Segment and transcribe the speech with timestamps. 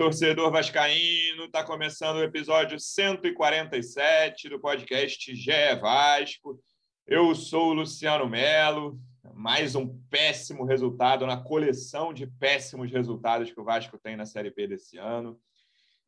[0.00, 6.58] torcedor vascaíno, está começando o episódio 147 do podcast GE Vasco.
[7.06, 8.98] Eu sou o Luciano Melo.
[9.34, 14.50] Mais um péssimo resultado na coleção de péssimos resultados que o Vasco tem na Série
[14.50, 15.38] B desse ano.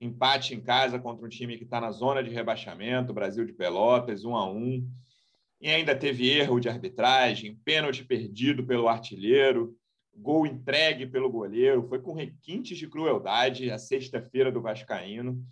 [0.00, 4.24] Empate em casa contra um time que está na zona de rebaixamento, Brasil de Pelotas,
[4.24, 4.88] 1 a 1
[5.60, 9.76] E ainda teve erro de arbitragem, pênalti perdido pelo artilheiro,
[10.14, 15.44] gol entregue pelo goleiro, foi com requintes de crueldade a sexta-feira do Vascaíno.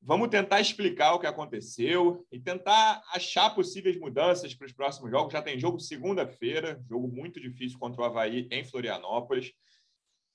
[0.00, 5.32] Vamos tentar explicar o que aconteceu e tentar achar possíveis mudanças para os próximos jogos.
[5.32, 9.52] Já tem jogo segunda-feira, jogo muito difícil contra o Havaí em Florianópolis.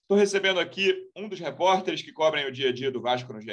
[0.02, 3.42] Estou recebendo aqui um dos repórteres que cobrem o dia a dia do Vasco no
[3.42, 3.50] GE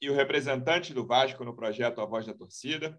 [0.00, 2.98] e o representante do Vasco no projeto A Voz da Torcida.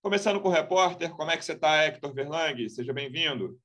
[0.00, 2.68] Começando com o repórter, como é que você está, Hector Verlang?
[2.68, 3.58] Seja bem-vindo.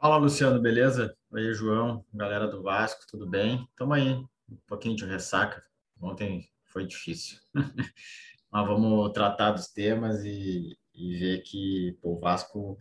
[0.00, 1.12] Fala, Luciano, beleza?
[1.32, 3.68] Oi, João, galera do Vasco, tudo bem?
[3.76, 4.10] Tamo aí,
[4.48, 5.60] um pouquinho de ressaca.
[6.00, 7.40] Ontem foi difícil.
[8.48, 12.78] Mas vamos tratar dos temas e, e ver que pô, o Vasco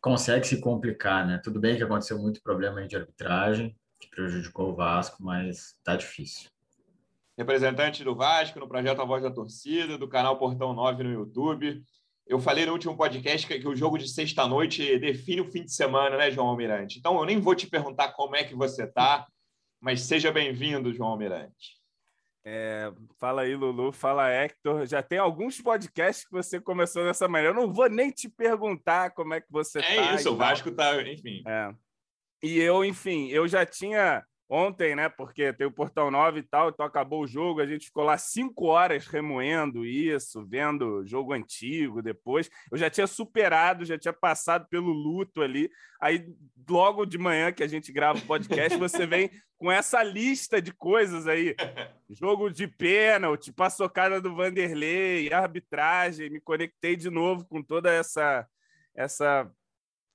[0.00, 1.38] consegue se complicar, né?
[1.44, 6.48] Tudo bem que aconteceu muito problema de arbitragem, que prejudicou o Vasco, mas tá difícil.
[7.36, 11.84] Representante do Vasco no projeto A Voz da Torcida, do canal Portão 9 no YouTube.
[12.30, 15.74] Eu falei no último podcast que, que o jogo de sexta-noite define o fim de
[15.74, 16.96] semana, né, João Almirante?
[16.96, 19.26] Então eu nem vou te perguntar como é que você está,
[19.80, 21.80] mas seja bem-vindo, João Almirante.
[22.44, 24.86] É, fala aí, Lulu, fala Hector.
[24.86, 27.52] Já tem alguns podcasts que você começou dessa maneira.
[27.52, 29.92] Eu não vou nem te perguntar como é que você está.
[29.92, 31.42] É tá isso, o Vasco está, enfim.
[31.44, 31.74] É.
[32.44, 35.08] E eu, enfim, eu já tinha ontem, né?
[35.08, 38.18] Porque tem o Portão 9 e tal, então acabou o jogo, a gente ficou lá
[38.18, 42.50] cinco horas remoendo isso, vendo jogo antigo depois.
[42.70, 45.70] Eu já tinha superado, já tinha passado pelo luto ali.
[46.00, 46.26] Aí,
[46.68, 50.72] logo de manhã que a gente grava o podcast, você vem com essa lista de
[50.72, 51.54] coisas aí.
[52.10, 58.48] Jogo de pênalti, passocada do Vanderlei, arbitragem, me conectei de novo com toda essa
[58.92, 59.48] essa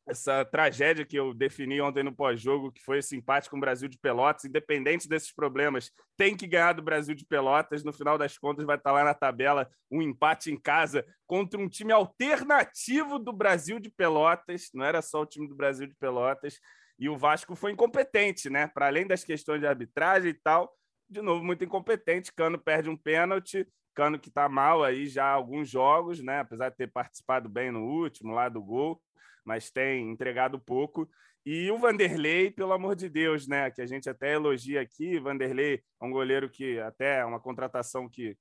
[0.07, 3.89] essa tragédia que eu defini ontem no pós-jogo, que foi esse empate com o Brasil
[3.89, 7.83] de Pelotas, independente desses problemas, tem que ganhar do Brasil de Pelotas.
[7.83, 11.67] No final das contas, vai estar lá na tabela um empate em casa contra um
[11.67, 14.69] time alternativo do Brasil de Pelotas.
[14.73, 16.59] Não era só o time do Brasil de Pelotas.
[16.99, 18.67] E o Vasco foi incompetente, né?
[18.67, 20.71] Para além das questões de arbitragem e tal,
[21.09, 22.31] de novo, muito incompetente.
[22.31, 23.67] Cano perde um pênalti.
[23.95, 26.41] Cano que está mal aí já há alguns jogos, né?
[26.41, 29.01] Apesar de ter participado bem no último lá do gol
[29.45, 31.09] mas tem entregado pouco.
[31.45, 33.69] E o Vanderlei, pelo amor de Deus, né?
[33.69, 35.19] Que a gente até elogia aqui.
[35.19, 38.31] Vanderlei é um goleiro que até é uma contratação que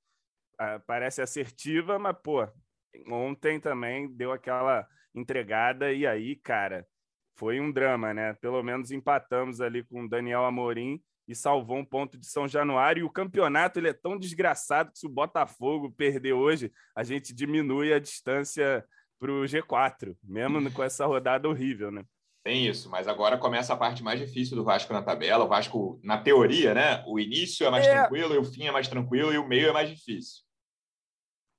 [0.59, 2.47] uh, parece assertiva, mas, pô,
[3.07, 6.85] ontem também deu aquela entregada, e aí, cara,
[7.37, 8.33] foi um drama, né?
[8.35, 13.01] Pelo menos empatamos ali com o Daniel Amorim e salvou um ponto de São Januário.
[13.01, 17.33] E o campeonato ele é tão desgraçado que se o Botafogo perder hoje, a gente
[17.33, 18.85] diminui a distância
[19.19, 22.03] para o G4, mesmo com essa rodada horrível, né?
[22.43, 25.45] Tem isso, mas agora começa a parte mais difícil do Vasco na tabela.
[25.45, 27.03] O Vasco, na teoria, né?
[27.07, 27.91] O início é mais é...
[27.91, 30.43] tranquilo, e o fim é mais tranquilo, e o meio é mais difícil.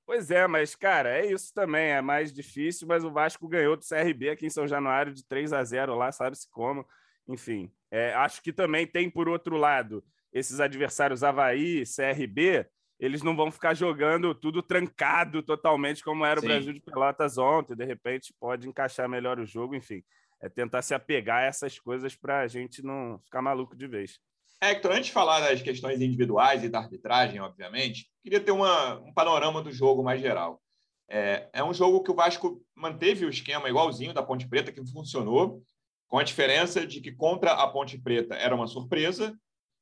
[0.07, 1.91] Pois é, mas, cara, é isso também.
[1.91, 5.53] É mais difícil, mas o Vasco ganhou do CRB aqui em São Januário de 3
[5.53, 6.87] a 0 lá, sabe-se como.
[7.27, 12.65] Enfim, é, acho que também tem, por outro lado, esses adversários Havaí, CRB,
[12.99, 16.47] eles não vão ficar jogando tudo trancado totalmente, como era Sim.
[16.47, 17.77] o Brasil de Pelotas ontem.
[17.77, 20.03] De repente, pode encaixar melhor o jogo, enfim.
[20.41, 24.19] É tentar se apegar a essas coisas para a gente não ficar maluco de vez.
[24.61, 29.13] Hector, antes de falar das questões individuais e da arbitragem, obviamente, queria ter uma, um
[29.13, 30.61] panorama do jogo mais geral.
[31.09, 34.85] É, é um jogo que o Vasco manteve o esquema igualzinho da Ponte Preta, que
[34.87, 35.63] funcionou,
[36.09, 39.37] com a diferença de que contra a Ponte Preta era uma surpresa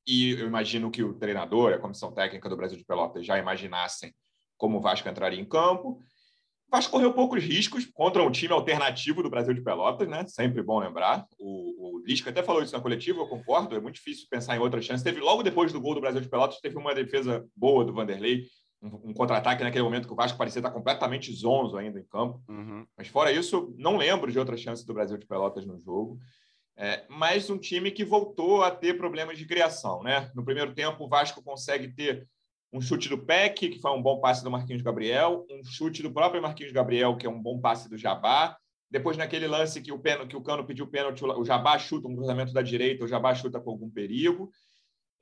[0.06, 4.14] e eu imagino que o treinador, a comissão técnica do Brasil de Pelotas já imaginassem
[4.56, 6.00] como o Vasco entraria em campo.
[6.68, 10.24] O Vasco correu poucos riscos contra um time alternativo do Brasil de Pelotas, né?
[10.26, 11.26] Sempre bom lembrar.
[11.38, 14.60] O, o Lisca até falou isso na coletiva, eu concordo, é muito difícil pensar em
[14.60, 15.04] outra chance.
[15.04, 18.44] Teve logo depois do gol do Brasil de Pelotas, teve uma defesa boa do Vanderlei,
[18.82, 22.42] um, um contra-ataque naquele momento que o Vasco parecia estar completamente zonzo ainda em campo.
[22.48, 22.86] Uhum.
[22.96, 26.18] Mas fora isso, não lembro de outra chance do Brasil de Pelotas no jogo.
[26.76, 30.02] É, mas um time que voltou a ter problemas de criação.
[30.02, 30.30] Né?
[30.34, 32.28] No primeiro tempo, o Vasco consegue ter
[32.72, 36.12] um chute do Peck, que foi um bom passe do Marquinhos Gabriel, um chute do
[36.12, 38.56] próprio Marquinhos Gabriel, que é um bom passe do Jabá.
[38.90, 42.16] Depois, naquele lance que o, pênalti, que o Cano pediu pênalti, o Jabá chuta um
[42.16, 44.50] cruzamento da direita, o Jabá chuta com algum perigo.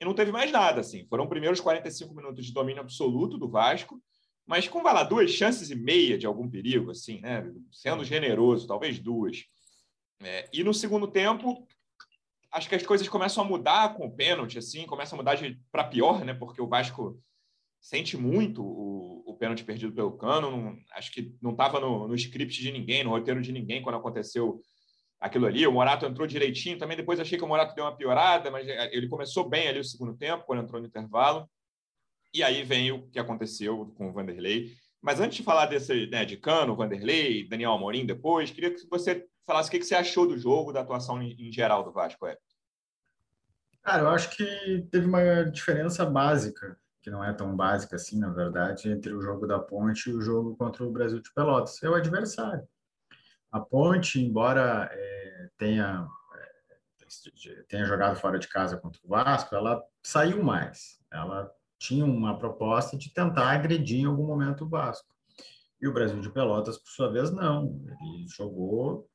[0.00, 0.81] E não teve mais nada.
[0.81, 1.06] assim.
[1.06, 4.02] Foram os primeiros 45 minutos de domínio absoluto do Vasco,
[4.46, 7.49] mas com vai lá, duas chances e meia de algum perigo, assim, né?
[7.70, 9.44] sendo generoso, talvez duas.
[10.25, 11.67] É, e no segundo tempo,
[12.53, 15.39] acho que as coisas começam a mudar com o pênalti, assim, começa a mudar
[15.71, 16.35] para pior, né?
[16.35, 17.19] Porque o Vasco
[17.81, 20.51] sente muito o, o pênalti perdido pelo Cano.
[20.51, 23.97] Não, acho que não estava no, no script de ninguém, no roteiro de ninguém quando
[23.97, 24.61] aconteceu
[25.21, 25.67] aquilo ali.
[25.67, 26.97] O Morato entrou direitinho também.
[26.97, 29.85] Depois achei que o Morato deu uma piorada, mas é, ele começou bem ali o
[29.85, 31.49] segundo tempo, quando entrou no intervalo.
[32.33, 34.73] E aí vem o que aconteceu com o Vanderlei.
[35.02, 39.26] Mas antes de falar desse, né, de Cano, Vanderlei, Daniel Amorim depois, queria que você
[39.44, 42.38] falasse o que você achou do jogo, da atuação em, geral do Vasco, é.
[43.82, 48.31] Cara, eu acho que teve uma diferença básica, que não é tão básica assim, na
[48.31, 51.82] verdade, entre o jogo da Ponte e o jogo contra o Brasil de Pelotas.
[51.82, 52.62] É o adversário.
[53.50, 56.06] A Ponte, embora é, tenha,
[56.37, 61.00] é, tenha jogado fora de casa contra o Vasco, ela saiu mais.
[61.12, 61.52] Ela
[61.82, 65.12] tinha uma proposta de tentar agredir em algum momento o Vasco.
[65.81, 67.81] E o Brasil de Pelotas, por sua vez, não.
[68.00, 69.08] Ele jogou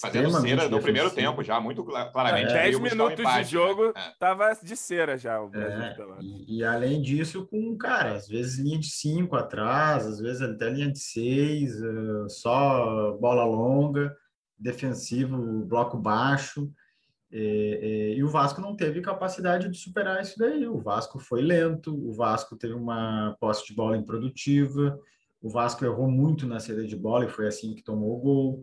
[0.00, 2.52] Fazendo cera no primeiro tempo já, muito claramente.
[2.52, 4.12] É, 10 minutos de jogo, é.
[4.18, 8.58] tava de cera já o Brasil é, e, e, além disso, com, cara, às vezes
[8.58, 14.14] linha de 5 atrás, às vezes até linha de 6, uh, eh, só bola longa,
[14.58, 16.70] defensivo, bloco baixo.
[17.36, 20.68] E, e, e, o Vasco não teve capacidade de superar isso daí.
[20.68, 24.96] O Vasco foi lento, o Vasco teve uma posse de bola improdutiva,
[25.42, 28.60] o Vasco errou muito na saída de bola e foi assim que tomou o gol.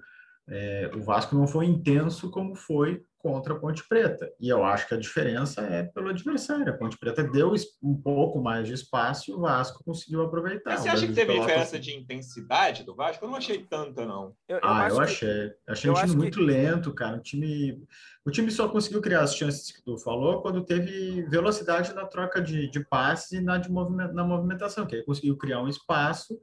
[0.49, 4.31] É, o Vasco não foi intenso como foi contra a Ponte Preta.
[4.39, 6.73] E eu acho que a diferença é pelo adversário.
[6.73, 10.71] A Ponte Preta deu um pouco mais de espaço e o Vasco conseguiu aproveitar.
[10.71, 13.23] Mas você acha que teve diferença de intensidade do Vasco?
[13.23, 14.33] Eu não achei tanta, não.
[14.47, 15.49] Eu, eu ah, eu achei.
[15.49, 15.55] Que...
[15.67, 16.45] Achei eu um time muito que...
[16.45, 17.17] lento, cara.
[17.17, 17.83] Um time...
[18.25, 22.41] O time só conseguiu criar as chances que tu falou quando teve velocidade na troca
[22.41, 26.39] de, de passes e na, de movimento, na movimentação, que aí conseguiu criar um espaço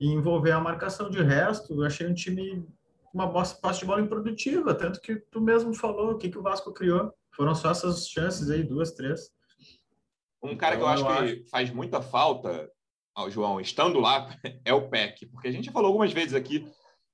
[0.00, 1.10] e envolver a marcação.
[1.10, 2.66] De resto, eu achei um time
[3.12, 6.72] uma posse de bola improdutiva, tanto que tu mesmo falou o que, que o Vasco
[6.72, 7.12] criou.
[7.34, 9.30] Foram só essas chances aí, duas, três.
[10.42, 11.50] Um cara então, que eu acho eu que acho...
[11.50, 12.70] faz muita falta,
[13.28, 14.28] João, estando lá,
[14.64, 16.66] é o PEC, porque a gente já falou algumas vezes aqui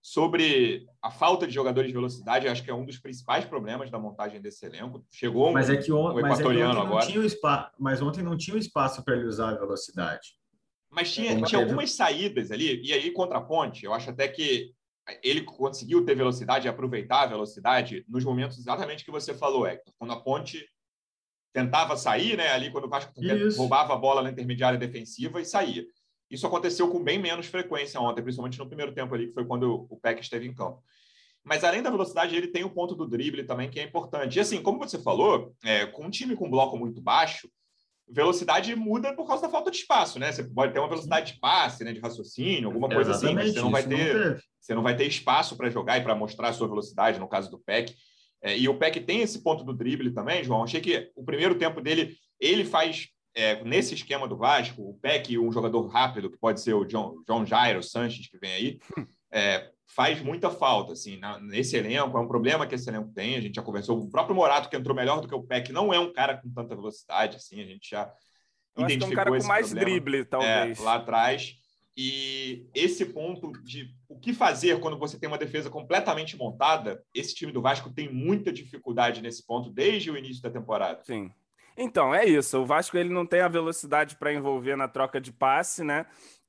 [0.02, 3.98] sobre a falta de jogadores de velocidade, acho que é um dos principais problemas da
[3.98, 5.02] montagem desse elenco.
[5.10, 6.12] Chegou mas um, é que on...
[6.12, 7.06] um equatoriano mas é agora.
[7.06, 7.72] Tinha spa...
[7.78, 10.36] Mas ontem não tinha espaço para ele usar a velocidade.
[10.90, 14.74] Mas tinha, tinha algumas saídas ali, e aí contra a ponte, eu acho até que
[15.22, 19.92] ele conseguiu ter velocidade e aproveitar a velocidade nos momentos exatamente que você falou, Hector.
[19.98, 20.66] Quando a ponte
[21.52, 23.58] tentava sair, né, ali quando o Vasco Isso.
[23.58, 25.84] roubava a bola na intermediária defensiva e saía.
[26.28, 29.86] Isso aconteceu com bem menos frequência ontem, principalmente no primeiro tempo ali, que foi quando
[29.88, 30.82] o Peck esteve em campo.
[31.44, 34.36] Mas além da velocidade, ele tem o ponto do drible também, que é importante.
[34.36, 37.48] E assim, como você falou, é, com um time com bloco muito baixo,
[38.08, 40.30] velocidade muda por causa da falta de espaço, né?
[40.30, 43.60] Você pode ter uma velocidade de passe, né, de raciocínio, alguma coisa assim, mas você
[43.60, 46.52] não vai ter, não você não vai ter espaço para jogar e para mostrar a
[46.52, 47.94] sua velocidade, no caso do PEC.
[48.42, 50.62] É, e o PEC tem esse ponto do drible também, João.
[50.62, 55.38] Achei que o primeiro tempo dele, ele faz é, nesse esquema do Vasco, o PEC,
[55.38, 58.78] um jogador rápido, que pode ser o John, John Jairo Sanches, que vem aí,
[59.32, 63.36] é, faz muita falta, assim, na, nesse elenco, é um problema que esse elenco tem,
[63.36, 65.92] a gente já conversou, o próprio Morato, que entrou melhor do que o Peck, não
[65.92, 68.12] é um cara com tanta velocidade, assim, a gente já
[68.76, 70.80] Eu identificou acho que é um cara com mais problema, drible, é, talvez.
[70.80, 71.56] É, lá atrás,
[71.96, 77.34] e esse ponto de o que fazer quando você tem uma defesa completamente montada, esse
[77.34, 81.02] time do Vasco tem muita dificuldade nesse ponto desde o início da temporada.
[81.04, 81.30] Sim.
[81.76, 82.58] Então, é isso.
[82.58, 86.06] O Vasco ele não tem a velocidade para envolver na troca de passe, né?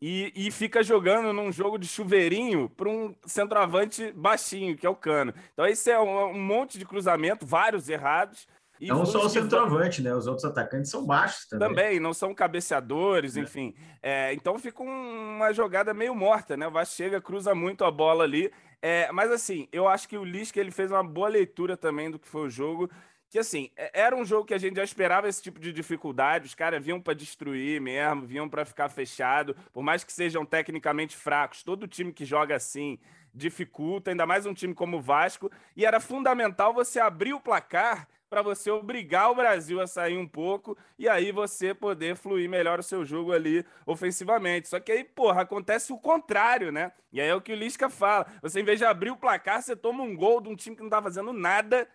[0.07, 4.95] E, e fica jogando num jogo de chuveirinho para um centroavante baixinho, que é o
[4.95, 5.33] Cano.
[5.51, 8.47] Então, esse é um, um monte de cruzamento, vários errados.
[8.79, 10.13] E não só o centroavante, né?
[10.13, 11.67] Os outros atacantes são baixos também.
[11.67, 13.39] Também, não são cabeceadores, é.
[13.39, 13.74] enfim.
[14.03, 16.67] É, então fica uma jogada meio morta, né?
[16.67, 18.51] O Vasco chega, cruza muito a bola ali.
[18.83, 22.19] É, mas assim, eu acho que o Lisca ele fez uma boa leitura também do
[22.19, 22.91] que foi o jogo
[23.29, 26.48] que assim, é, era um jogo que a gente já esperava esse tipo de dificuldade,
[26.48, 31.15] os caras vinham para destruir mesmo, vinham para ficar fechado, por mais que sejam tecnicamente
[31.15, 33.00] fracos, todo time que joga assim
[33.34, 38.08] dificulta, ainda mais um time como o Vasco, e era fundamental você abrir o placar
[38.29, 42.79] para você obrigar o Brasil a sair um pouco e aí você poder fluir melhor
[42.79, 44.67] o seu jogo ali ofensivamente.
[44.67, 46.91] Só que aí, porra, acontece o contrário, né?
[47.12, 48.25] E aí é o que o Lisca fala.
[48.41, 50.82] Você, em vez de abrir o placar, você toma um gol de um time que
[50.82, 51.88] não tá fazendo nada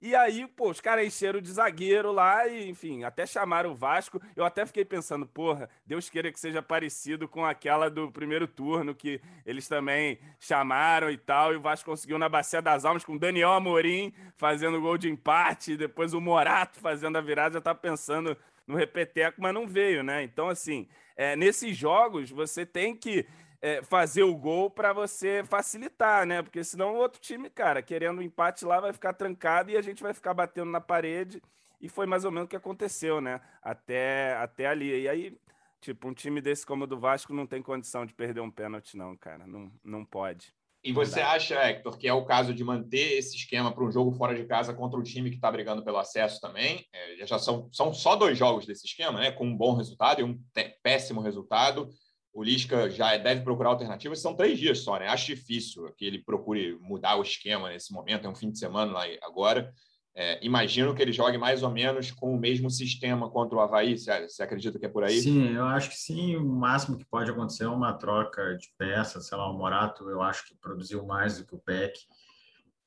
[0.00, 4.20] e aí, pô, os caras encheram de zagueiro lá e, enfim, até chamaram o Vasco.
[4.36, 8.94] Eu até fiquei pensando, porra, Deus queira que seja parecido com aquela do primeiro turno
[8.94, 11.52] que eles também chamaram e tal.
[11.52, 15.76] E o Vasco conseguiu na Bacia das Almas com Daniel Amorim fazendo gol de empate,
[15.76, 17.54] depois o Morato fazendo a virada.
[17.54, 18.36] Já tava pensando
[18.66, 20.22] no repeteco, mas não veio, né?
[20.22, 20.86] Então, assim,
[21.16, 23.26] é, nesses jogos você tem que
[23.66, 26.40] é, fazer o gol para você facilitar, né?
[26.40, 29.82] Porque senão o outro time, cara, querendo um empate lá, vai ficar trancado e a
[29.82, 31.42] gente vai ficar batendo na parede.
[31.80, 33.40] E foi mais ou menos o que aconteceu, né?
[33.60, 35.02] Até, até ali.
[35.02, 35.36] E aí,
[35.80, 38.96] tipo, um time desse como o do Vasco não tem condição de perder um pênalti,
[38.96, 39.44] não, cara.
[39.48, 40.54] Não, não pode.
[40.84, 44.12] E você acha, Hector, que é o caso de manter esse esquema para um jogo
[44.12, 46.86] fora de casa contra o time que está brigando pelo acesso também?
[46.92, 49.32] É, já são, são só dois jogos desse esquema, né?
[49.32, 50.40] Com um bom resultado e um
[50.84, 51.90] péssimo resultado.
[52.36, 54.20] O Lisca já deve procurar alternativas.
[54.20, 55.08] São três dias só, né?
[55.08, 58.26] Acho difícil que ele procure mudar o esquema nesse momento.
[58.26, 59.72] É um fim de semana lá agora.
[60.14, 63.96] É, imagino que ele jogue mais ou menos com o mesmo sistema contra o Havaí.
[63.96, 65.18] Você, acredita que é por aí?
[65.18, 66.36] Sim, eu acho que sim.
[66.36, 69.28] O máximo que pode acontecer é uma troca de peças.
[69.28, 71.98] Sei lá, o Morato eu acho que produziu mais do que o Peck.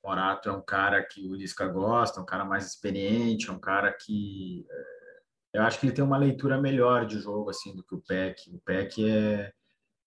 [0.04, 3.60] O Morato é um cara que o Lisca gosta, um cara mais experiente, é um
[3.60, 4.99] cara que é,
[5.54, 8.50] eu acho que ele tem uma leitura melhor de jogo assim do que o Peck.
[8.54, 9.52] O Peck é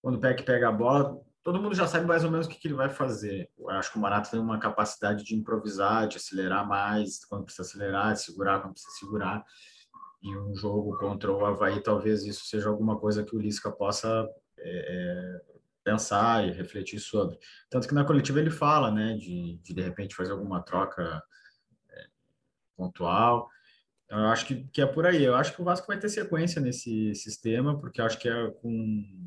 [0.01, 2.59] quando o Peck pega a bola, todo mundo já sabe mais ou menos o que,
[2.59, 3.49] que ele vai fazer.
[3.59, 7.63] Eu acho que o Marato tem uma capacidade de improvisar, de acelerar mais quando precisa
[7.63, 9.45] acelerar, de segurar quando precisa segurar.
[10.23, 14.29] E um jogo contra o Havaí, talvez isso seja alguma coisa que o Lisca possa
[14.59, 15.41] é, é,
[15.83, 17.39] pensar e refletir sobre.
[17.69, 21.23] Tanto que na coletiva ele fala, né, de de, de repente fazer alguma troca
[21.91, 22.07] é,
[22.77, 23.49] pontual.
[24.13, 25.25] Então, eu acho que, que é por aí.
[25.25, 29.27] Eu acho que o Vasco vai ter sequência nesse sistema, porque acho que é com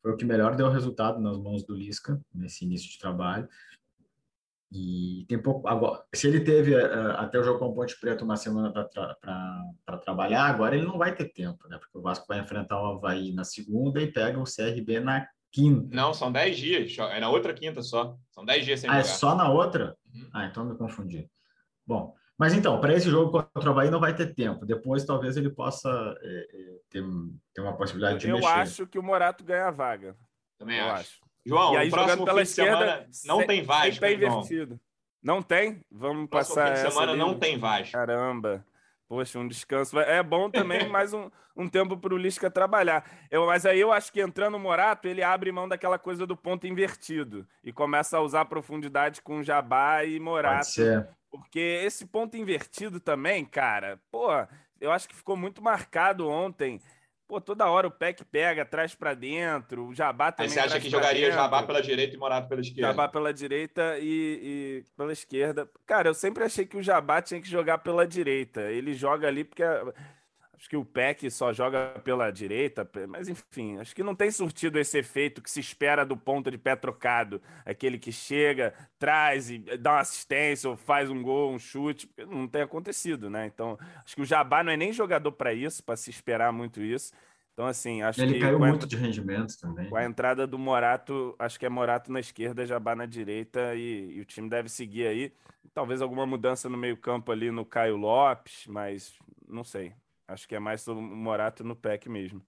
[0.00, 3.48] foi o que melhor deu resultado nas mãos do Lisca nesse início de trabalho.
[4.70, 5.66] E tem pouco.
[5.66, 8.84] Agora, se ele teve uh, até o jogo com o Ponte Preta uma semana para
[8.84, 11.76] tra trabalhar, agora ele não vai ter tempo, né?
[11.78, 15.88] Porque o Vasco vai enfrentar o Havaí na segunda e pega o CRB na quinta.
[15.92, 16.96] Não, são dez dias.
[16.96, 18.16] É na outra quinta só.
[18.30, 19.08] São dez dias sem ah, jogar.
[19.08, 19.96] é só na outra?
[20.14, 20.30] Uhum.
[20.32, 21.28] Ah, então me confundi.
[21.84, 24.66] Bom, mas então, para esse jogo contra o Havaí não vai ter tempo.
[24.66, 25.88] Depois talvez ele possa
[26.20, 27.04] é, é, ter,
[27.54, 28.48] ter uma possibilidade de eu mexer.
[28.48, 30.16] Eu acho que o Morato ganha a vaga.
[30.58, 30.94] Também eu acho.
[30.94, 31.20] acho.
[31.46, 34.00] João, e aí, jogando pela esquerda, não tem Vasco.
[34.00, 34.80] Tá invertido.
[35.22, 35.84] Não tem?
[35.88, 37.92] Vamos passar fim de semana não tem Vasco.
[37.92, 38.66] Caramba.
[39.08, 39.96] Poxa, um descanso.
[40.00, 43.08] É bom também mais um, um tempo para o Lisca trabalhar.
[43.30, 46.36] Eu, mas aí eu acho que entrando o Morato, ele abre mão daquela coisa do
[46.36, 50.66] ponto invertido e começa a usar profundidade com Jabá e Morato.
[51.32, 54.28] Porque esse ponto invertido também, cara, pô,
[54.78, 56.78] eu acho que ficou muito marcado ontem.
[57.26, 60.50] Pô, toda hora o Peck pega, traz para dentro, o Jabá também.
[60.50, 61.40] Aí você acha que jogaria dentro.
[61.40, 62.88] Jabá pela direita e Morato pela esquerda?
[62.88, 65.66] Jabá pela direita e, e, pela esquerda.
[65.86, 68.70] Cara, eu sempre achei que o Jabá tinha que jogar pela direita.
[68.70, 69.62] Ele joga ali porque
[70.62, 74.78] Acho que o PEC só joga pela direita, mas enfim, acho que não tem surtido
[74.78, 79.58] esse efeito que se espera do ponto de pé trocado, aquele que chega, traz e
[79.58, 83.44] dá uma assistência ou faz um gol, um chute, não tem acontecido, né?
[83.52, 86.80] Então, acho que o Jabá não é nem jogador para isso, para se esperar muito
[86.80, 87.12] isso.
[87.54, 88.36] Então, assim, acho Ele que.
[88.36, 89.88] Ele caiu muito de rendimento também.
[89.88, 94.12] Com a entrada do Morato, acho que é Morato na esquerda, Jabá na direita, e,
[94.12, 95.32] e o time deve seguir aí.
[95.74, 99.12] Talvez alguma mudança no meio-campo ali no Caio Lopes, mas
[99.48, 99.92] não sei.
[100.32, 102.42] Acho que é mais o Morato no PEC mesmo.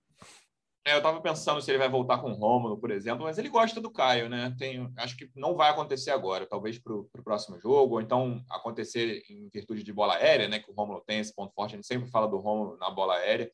[0.86, 3.48] É, eu estava pensando se ele vai voltar com o Rômulo, por exemplo, mas ele
[3.48, 4.54] gosta do Caio, né?
[4.58, 9.22] Tem, acho que não vai acontecer agora, talvez para o próximo jogo, ou então acontecer
[9.30, 10.58] em virtude de bola aérea, né?
[10.58, 13.14] Que o Rômulo tem esse ponto forte, a gente sempre fala do Rômulo na bola
[13.14, 13.50] aérea,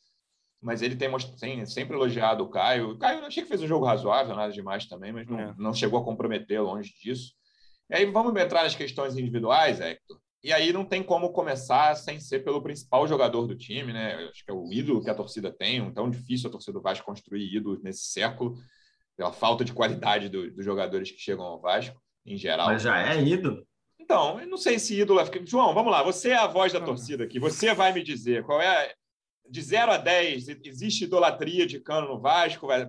[0.60, 1.08] mas ele tem,
[1.38, 2.90] tem sempre elogiado o Caio.
[2.90, 5.54] O Caio, achei que fez um jogo razoável, nada demais também, mas não, é.
[5.56, 7.32] não chegou a comprometer longe disso.
[7.88, 10.20] E aí vamos entrar nas questões individuais, Hector.
[10.42, 14.14] E aí não tem como começar sem ser pelo principal jogador do time, né?
[14.30, 16.82] acho que é o ídolo que a torcida tem, um tão difícil a torcida do
[16.82, 18.56] Vasco construir ídolos nesse século,
[19.16, 22.68] pela falta de qualidade do, dos jogadores que chegam ao Vasco, em geral.
[22.68, 23.66] Mas já é ídolo?
[23.98, 25.30] Então, eu não sei se ídolo é.
[25.44, 28.60] João, vamos lá, você é a voz da torcida aqui, você vai me dizer qual
[28.60, 28.94] é
[29.50, 32.70] de 0 a 10, existe idolatria de Cano no Vasco?
[32.70, 32.84] Aí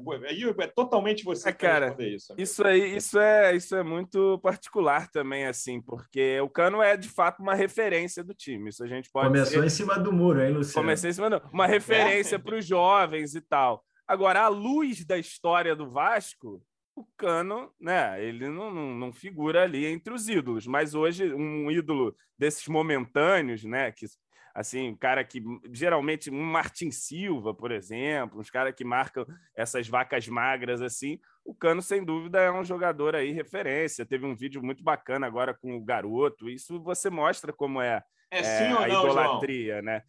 [0.59, 2.33] é totalmente você é, cara, isso.
[2.33, 2.43] Amigo.
[2.43, 7.09] Isso aí, isso é, isso é muito particular também, assim, porque o Cano é de
[7.09, 8.69] fato uma referência do time.
[8.69, 9.27] Isso a gente pode.
[9.27, 10.85] Começou em cima do muro, hein, Luciano?
[10.85, 12.39] Começou em cima do Uma referência é.
[12.39, 13.83] para os jovens e tal.
[14.07, 16.61] Agora, à luz da história do Vasco,
[16.95, 21.71] o Cano, né, ele não, não, não, figura ali entre os ídolos, mas hoje um
[21.71, 24.05] ídolo desses momentâneos, né, que
[24.53, 29.87] assim, um cara que geralmente um Martin Silva, por exemplo, uns caras que marcam essas
[29.87, 31.19] vacas magras assim.
[31.43, 34.05] O Cano, sem dúvida, é um jogador aí referência.
[34.05, 36.49] Teve um vídeo muito bacana agora com o garoto.
[36.49, 39.85] Isso você mostra como é, é, é a não, idolatria, João?
[39.85, 40.03] né?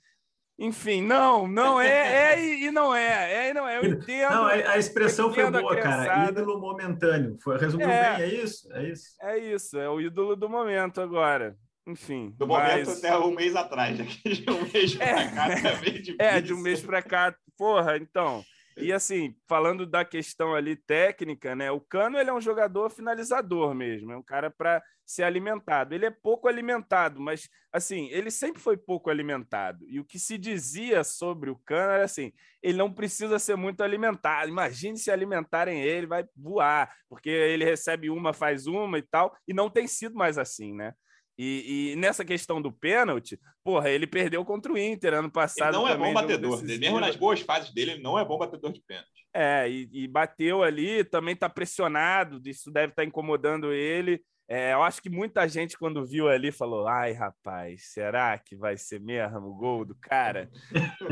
[0.58, 3.78] Enfim, não, não é, é e não é, é e não é.
[3.78, 4.30] Eu entendo.
[4.30, 6.28] Não, a expressão foi boa, cara.
[6.28, 7.36] Ídolo momentâneo.
[7.42, 8.72] Foi, resumiu é, bem, é isso?
[8.72, 9.16] É isso.
[9.20, 11.56] É isso, é o ídolo do momento agora.
[11.86, 12.34] Enfim.
[12.38, 12.98] Do momento mas...
[12.98, 16.80] até um mês atrás, de um mês é, pra cá é, É, de um mês
[16.80, 17.34] para cá.
[17.56, 18.44] Porra, então.
[18.76, 21.70] E assim, falando da questão ali técnica, né?
[21.70, 25.94] O Cano ele é um jogador finalizador mesmo, é um cara para ser alimentado.
[25.94, 29.84] Ele é pouco alimentado, mas assim, ele sempre foi pouco alimentado.
[29.88, 33.82] E o que se dizia sobre o Cano era assim: ele não precisa ser muito
[33.82, 34.48] alimentado.
[34.48, 39.52] Imagine se alimentarem ele, vai voar, porque ele recebe uma, faz uma e tal, e
[39.52, 40.94] não tem sido mais assim, né?
[41.38, 45.74] E, e, nessa questão do pênalti, porra, ele perdeu contra o Inter ano passado.
[45.74, 46.62] Ele não é bom batedor.
[46.62, 49.08] Mesmo nas boas fases dele, ele não é bom batedor de pênalti.
[49.34, 54.22] É, e, e bateu ali, também está pressionado, isso deve estar tá incomodando ele.
[54.46, 58.76] É, eu acho que muita gente, quando viu ali, falou: ai, rapaz, será que vai
[58.76, 60.50] ser mesmo o gol do cara?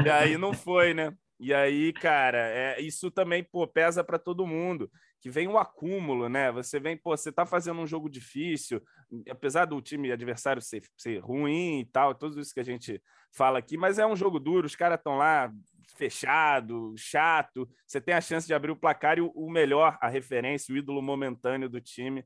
[0.05, 1.15] e aí não foi, né?
[1.39, 6.29] E aí, cara, é, isso também pô, pesa para todo mundo que vem o acúmulo,
[6.29, 6.51] né?
[6.53, 8.83] Você vem, pô, você tá fazendo um jogo difícil,
[9.29, 13.59] apesar do time adversário ser, ser ruim e tal, tudo isso que a gente fala
[13.59, 15.53] aqui, mas é um jogo duro, os caras estão lá
[15.97, 20.09] fechado, chato, você tem a chance de abrir o placar e o, o melhor, a
[20.09, 22.25] referência, o ídolo momentâneo do time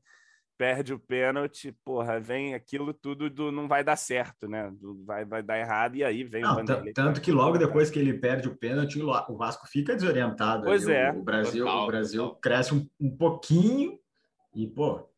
[0.57, 4.71] perde o pênalti, porra, vem aquilo tudo do não vai dar certo, né?
[4.79, 6.93] Do, vai, vai dar errado e aí vem não, o Vanderlei.
[6.93, 10.63] Tanto que logo depois que ele perde o pênalti, o Vasco fica desorientado.
[10.63, 10.95] Pois ali.
[10.95, 11.11] é.
[11.11, 12.39] O Brasil, total, o Brasil total.
[12.39, 13.99] cresce um, um pouquinho
[14.53, 15.09] e, pô,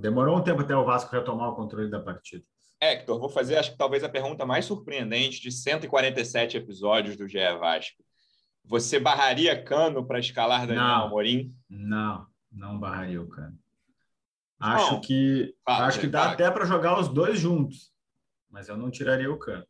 [0.00, 2.44] demorou um tempo até o Vasco retomar o controle da partida.
[2.80, 7.38] Hector, vou fazer, acho que talvez a pergunta mais surpreendente de 147 episódios do GE
[7.58, 8.04] Vasco.
[8.64, 11.54] Você barraria Cano para escalar Daniel não, Amorim?
[11.70, 13.56] Não, não barraria o Cano.
[14.58, 16.32] Acho Bom, que fala, acho que dá fala.
[16.32, 17.92] até para jogar os dois juntos,
[18.50, 19.66] mas eu não tiraria o Cano.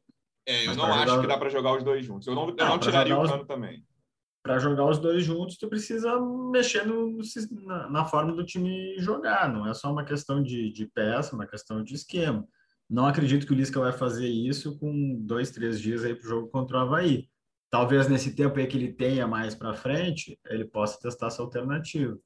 [0.47, 1.21] É, eu mas não acho jogar...
[1.21, 2.27] que dá para jogar os dois juntos.
[2.29, 3.49] Eu não, eu não tiraria o Cano os...
[3.49, 3.85] também.
[4.43, 7.19] Para jogar os dois juntos, tu precisa mexer no,
[7.65, 9.53] na, na, forma do time jogar.
[9.53, 12.47] Não é só uma questão de, de peça, uma questão de esquema.
[12.89, 16.29] Não acredito que o Lisca vai fazer isso com dois, três dias aí para o
[16.29, 17.29] jogo contra o Havaí.
[17.69, 22.17] Talvez nesse tempo aí que ele tenha mais para frente, ele possa testar essa alternativa.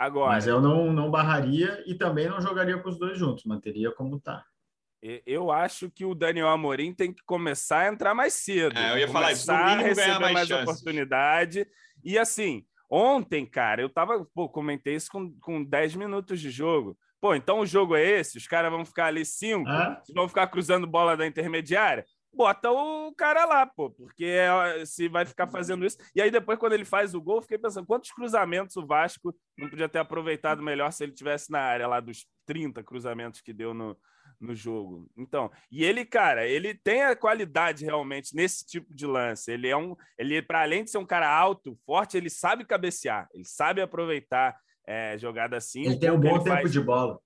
[0.00, 3.92] Agora, Mas eu não, não barraria e também não jogaria com os dois juntos, manteria
[3.92, 4.42] como está.
[5.26, 8.78] Eu acho que o Daniel Amorim tem que começar a entrar mais cedo.
[8.78, 11.66] É, eu ia falar isso, no mínimo receber mais, mais oportunidade.
[12.02, 16.96] E assim, ontem, cara, eu tava, pô, comentei isso com, com 10 minutos de jogo.
[17.20, 18.38] Pô, então o jogo é esse?
[18.38, 20.02] Os caras vão ficar ali cinco, ah?
[20.14, 22.06] vão ficar cruzando bola da intermediária?
[22.32, 25.98] Bota o cara lá, pô, porque é, se vai ficar fazendo isso.
[26.14, 29.68] E aí depois, quando ele faz o gol, fiquei pensando quantos cruzamentos o Vasco não
[29.68, 33.74] podia ter aproveitado melhor se ele tivesse na área lá dos 30 cruzamentos que deu
[33.74, 33.96] no,
[34.40, 35.08] no jogo.
[35.16, 39.50] Então, e ele, cara, ele tem a qualidade realmente nesse tipo de lance.
[39.50, 43.28] Ele é um, ele para além de ser um cara alto, forte, ele sabe cabecear,
[43.34, 45.84] ele sabe aproveitar é, jogada assim.
[45.84, 46.72] Ele tem um bom tempo faz...
[46.72, 47.18] de bola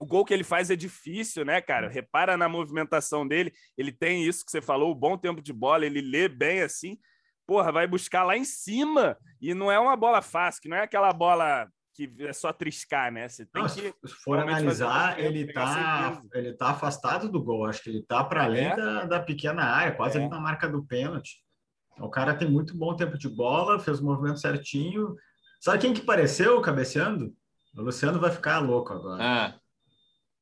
[0.00, 1.86] o gol que ele faz é difícil, né, cara?
[1.86, 1.90] Hum.
[1.90, 3.52] Repara na movimentação dele.
[3.76, 6.98] Ele tem isso que você falou, o bom tempo de bola, ele lê bem assim.
[7.46, 9.18] Porra, vai buscar lá em cima.
[9.40, 13.12] E não é uma bola fácil, que não é aquela bola que é só triscar,
[13.12, 13.28] né?
[13.28, 14.08] Você tem que.
[14.08, 17.66] Se for analisar, ele tá, ele tá afastado do gol.
[17.66, 18.76] Acho que ele tá para além é.
[18.76, 20.20] da, da, pequena área, quase é.
[20.22, 21.44] ali na marca do pênalti.
[21.98, 25.14] O cara tem muito bom tempo de bola, fez o movimento certinho.
[25.60, 27.34] Sabe quem que pareceu cabeceando?
[27.76, 29.22] O Luciano vai ficar louco agora.
[29.22, 29.60] Ah.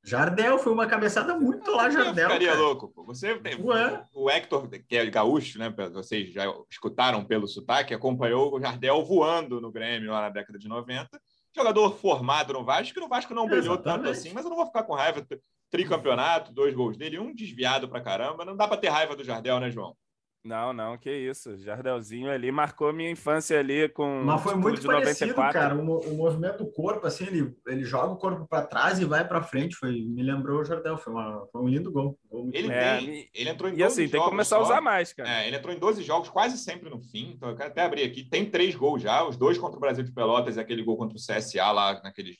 [0.09, 2.25] Jardel foi uma cabeçada muito lá, Jardel.
[2.25, 2.61] Eu ficaria cara.
[2.61, 2.88] louco.
[2.88, 3.05] Pô.
[3.05, 4.05] Você tem Ué?
[4.14, 5.68] o Hector, que é gaúcho, né?
[5.92, 10.66] Vocês já escutaram pelo sotaque, acompanhou o Jardel voando no Grêmio lá na década de
[10.66, 11.09] 90.
[11.55, 14.05] Jogador formado no Vasco, que no Vasco não brilhou Exatamente.
[14.05, 15.27] tanto assim, mas eu não vou ficar com raiva.
[15.71, 18.44] Tricampeonato, dois gols dele, um desviado pra caramba.
[18.44, 19.94] Não dá para ter raiva do Jardel, né, João?
[20.44, 21.57] Não, não, que isso.
[21.59, 24.22] Jardelzinho ali marcou minha infância ali com.
[24.24, 25.53] Mas foi muito parecido, 94.
[25.53, 25.74] cara.
[25.74, 29.27] O, o, movimento do corpo, assim, ele, ele joga o corpo para trás e vai
[29.27, 29.77] para frente.
[29.77, 30.96] Foi, me lembrou o Jardel.
[30.96, 32.18] Foi, uma, foi um lindo gol.
[32.31, 34.62] gol ele, tem, ele entrou em E assim, tem que começar só.
[34.62, 35.29] a usar mais, cara.
[35.29, 37.33] É, ele entrou em 12 jogos, quase sempre no fim.
[37.37, 38.24] Então, eu quero até abrir aqui.
[38.24, 41.16] Tem três gols já: os dois contra o Brasil de Pelotas e aquele gol contra
[41.16, 42.37] o CSA lá naquele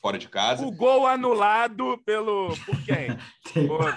[0.00, 0.66] fora de casa.
[0.66, 2.54] O gol anulado pelo.
[2.64, 3.08] Por quem?
[3.66, 3.94] Por...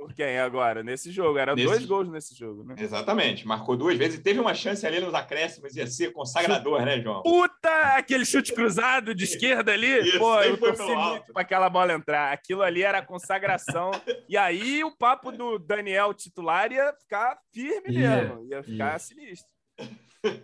[0.00, 0.82] Por quem agora?
[0.82, 1.36] Nesse jogo.
[1.36, 1.68] Eram nesse...
[1.68, 2.74] dois gols nesse jogo, né?
[2.78, 3.46] Exatamente.
[3.46, 5.76] Marcou duas vezes e teve uma chance ali nos acréscimos.
[5.76, 7.22] Ia ser consagrador, né, João?
[7.22, 7.70] Puta!
[7.96, 10.00] Aquele chute cruzado de esquerda ali.
[10.00, 12.32] Isso, Pô, eu torci muito para aquela bola entrar.
[12.32, 13.90] Aquilo ali era consagração.
[14.26, 18.46] e aí o papo do Daniel titular ia ficar firme mesmo.
[18.46, 18.98] Ia ficar yeah.
[18.98, 19.59] sinistro.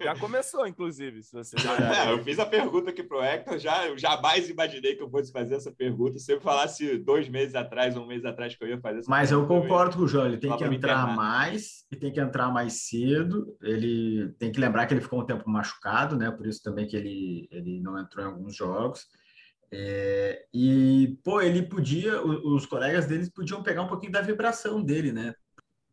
[0.00, 3.98] Já começou, inclusive, se você é, Eu fiz a pergunta aqui pro Hector, já, eu
[3.98, 6.18] jamais imaginei que eu fosse fazer essa pergunta.
[6.18, 9.30] Se eu falasse dois meses atrás, um mês atrás que eu ia fazer essa Mas
[9.30, 12.86] eu concordo com o João, ele tem que entrar mais e tem que entrar mais
[12.88, 13.54] cedo.
[13.62, 16.30] Ele tem que lembrar que ele ficou um tempo machucado, né?
[16.30, 19.04] Por isso também que ele, ele não entrou em alguns jogos.
[19.70, 25.12] É, e, pô, ele podia, os colegas deles podiam pegar um pouquinho da vibração dele,
[25.12, 25.34] né?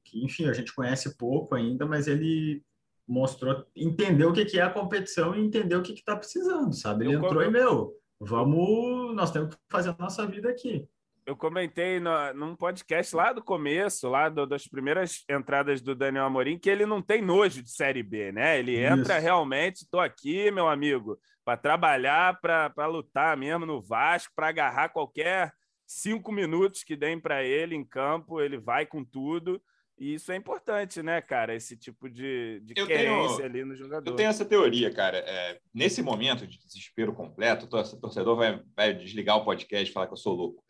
[0.05, 2.63] Que, enfim, a gente conhece pouco ainda, mas ele
[3.07, 7.05] mostrou, entendeu o que, que é a competição e entendeu o que está precisando, sabe?
[7.05, 10.87] Ele eu entrou e, meu, vamos, nós temos que fazer a nossa vida aqui.
[11.25, 16.25] Eu comentei no, num podcast lá do começo, lá do, das primeiras entradas do Daniel
[16.25, 18.59] Amorim, que ele não tem nojo de Série B, né?
[18.59, 18.93] Ele Isso.
[18.93, 24.89] entra realmente, estou aqui, meu amigo, para trabalhar, para lutar mesmo no Vasco, para agarrar
[24.89, 25.53] qualquer
[25.87, 29.61] cinco minutos que deem para ele em campo, ele vai com tudo.
[30.03, 31.55] E isso é importante, né, cara?
[31.55, 34.11] Esse tipo de, de eu querência tenho, ali no jogador.
[34.11, 35.19] Eu tenho essa teoria, cara.
[35.19, 40.07] É, nesse momento de desespero completo, o torcedor vai, vai desligar o podcast e falar
[40.07, 40.61] que eu sou louco.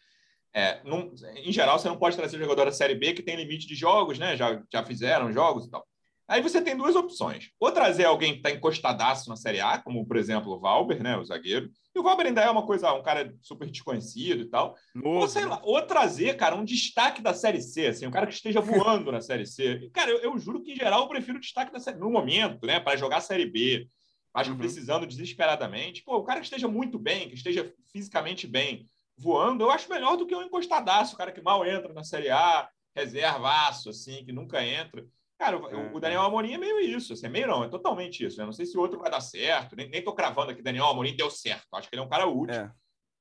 [0.54, 0.80] É,
[1.38, 4.20] em geral, você não pode trazer jogador da Série B que tem limite de jogos,
[4.20, 4.38] né?
[4.38, 5.84] Já, já fizeram jogos e tal.
[6.34, 7.52] Aí você tem duas opções.
[7.60, 11.16] Ou trazer alguém que está encostadaço na Série A, como, por exemplo, o Valber, né,
[11.16, 11.70] o zagueiro.
[11.94, 14.76] E o Valber ainda é uma coisa, um cara super desconhecido e tal.
[14.96, 15.20] Novo.
[15.20, 18.34] Ou, sei lá, ou trazer, cara, um destaque da Série C, assim, um cara que
[18.34, 19.74] esteja voando na Série C.
[19.74, 22.10] E, cara, eu, eu, juro que, em geral, eu prefiro o destaque da Série no
[22.10, 23.88] momento, né, para jogar a Série B.
[24.34, 24.58] Acho que uhum.
[24.58, 26.02] precisando desesperadamente.
[26.02, 30.18] Pô, o cara que esteja muito bem, que esteja fisicamente bem, voando, eu acho melhor
[30.18, 34.32] do que um encostadaço, o cara que mal entra na Série A, reservaço, assim, que
[34.32, 35.06] nunca entra.
[35.38, 36.00] Cara, o, o.
[36.00, 38.38] Daniel Amorim é meio isso, assim, é meio não, é totalmente isso.
[38.38, 38.46] Né?
[38.46, 41.16] Não sei se o outro vai dar certo, nem, nem tô cravando que Daniel Amorim
[41.16, 41.68] deu certo.
[41.74, 42.72] Acho que ele é um cara útil é.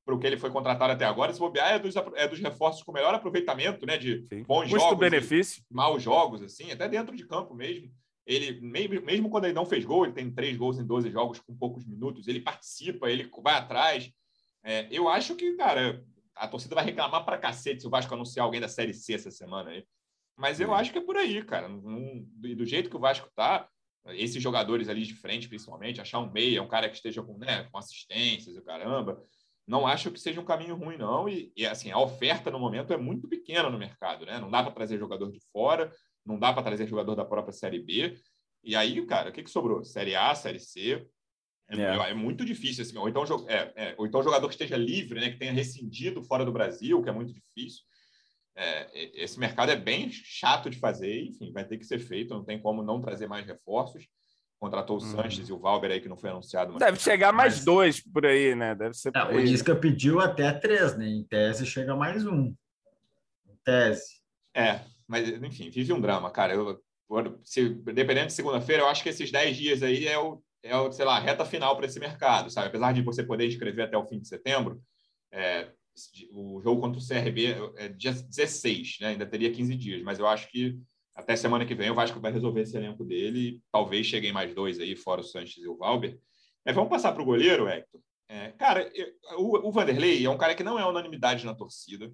[0.05, 1.33] para o que ele foi contratado até agora.
[1.33, 3.97] Se bobear, é dos, é dos reforços com melhor aproveitamento, né?
[3.97, 4.43] De Sim.
[4.45, 4.99] bons Custo jogos.
[4.99, 5.63] benefício.
[5.71, 7.91] Maus jogos, assim, até dentro de campo mesmo.
[8.25, 11.57] Ele, mesmo quando ele não fez gol, ele tem três gols em 12 jogos com
[11.57, 14.13] poucos minutos, ele participa, ele vai atrás.
[14.63, 16.05] É, eu acho que, cara,
[16.37, 19.31] a torcida vai reclamar para cacete se o Vasco anunciar alguém da Série C essa
[19.31, 19.85] semana aí.
[20.37, 21.69] Mas eu acho que é por aí, cara.
[22.43, 23.69] E do jeito que o Vasco tá,
[24.07, 27.65] esses jogadores ali de frente, principalmente, achar um meia, um cara que esteja com, né,
[27.71, 29.23] com assistências, o caramba,
[29.67, 31.29] não acho que seja um caminho ruim, não.
[31.29, 34.41] E, e, assim, a oferta no momento é muito pequena no mercado, né?
[34.41, 35.93] Não dá para trazer jogador de fora,
[36.27, 38.17] não dá para trazer jogador da própria Série B.
[38.65, 39.85] E aí, cara, o que, que sobrou?
[39.85, 41.07] Série A, Série C.
[41.71, 42.11] É, é.
[42.11, 42.99] é muito difícil, assim.
[42.99, 45.31] Ou então, é, é, ou então jogador que esteja livre, né?
[45.31, 47.85] Que tenha rescindido fora do Brasil, que é muito difícil
[48.55, 52.45] é, esse mercado é bem chato de fazer, enfim, vai ter que ser feito, não
[52.45, 54.07] tem como não trazer mais reforços.
[54.61, 55.11] Contratou o hum.
[55.11, 56.79] Sanches e o Valber aí, que não foi anunciado.
[56.79, 57.65] Deve chegar mais mas...
[57.65, 58.77] dois por aí, né?
[58.77, 59.11] Deve ser.
[59.13, 61.09] É, o Disca pediu até três, né?
[61.09, 62.55] Em tese chega mais um.
[63.45, 64.21] Em tese.
[64.55, 66.55] É, mas enfim, vive um drama, cara.
[66.55, 66.81] Eu,
[67.43, 70.93] se, dependendo de segunda-feira, eu acho que esses dez dias aí é o, é o
[70.93, 72.69] sei lá, reta final para esse mercado, sabe?
[72.69, 74.81] Apesar de você poder escrever até o fim de setembro,
[75.33, 75.73] é,
[76.33, 79.09] o jogo contra o CRB é dia 16, né?
[79.09, 80.79] ainda teria 15 dias, mas eu acho que
[81.15, 83.61] até semana que vem o Vasco vai resolver esse elenco dele.
[83.71, 86.19] Talvez cheguem mais dois aí, fora o Sanches e o Valber.
[86.65, 88.01] Mas vamos passar para o goleiro, Hector.
[88.29, 88.91] É, cara,
[89.37, 92.11] o, o, Vanderlei é um cara que não é unanimidade na torcida.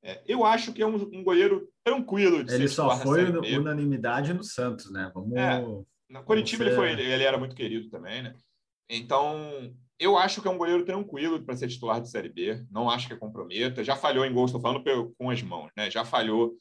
[0.00, 3.24] É, eu acho que é um, um goleiro tranquilo de Ele só foi
[3.58, 5.10] unanimidade no Santos, né?
[5.12, 5.34] Vamos.
[5.34, 5.64] É,
[6.08, 8.34] na Curitiba ele, foi, ele era muito querido também, né?
[8.88, 12.64] Então, eu acho que é um goleiro tranquilo para ser titular de Série B.
[12.70, 13.84] Não acho que comprometa.
[13.84, 14.84] Já falhou em gols, estou falando
[15.16, 15.90] com as mãos, né?
[15.90, 16.54] Já falhou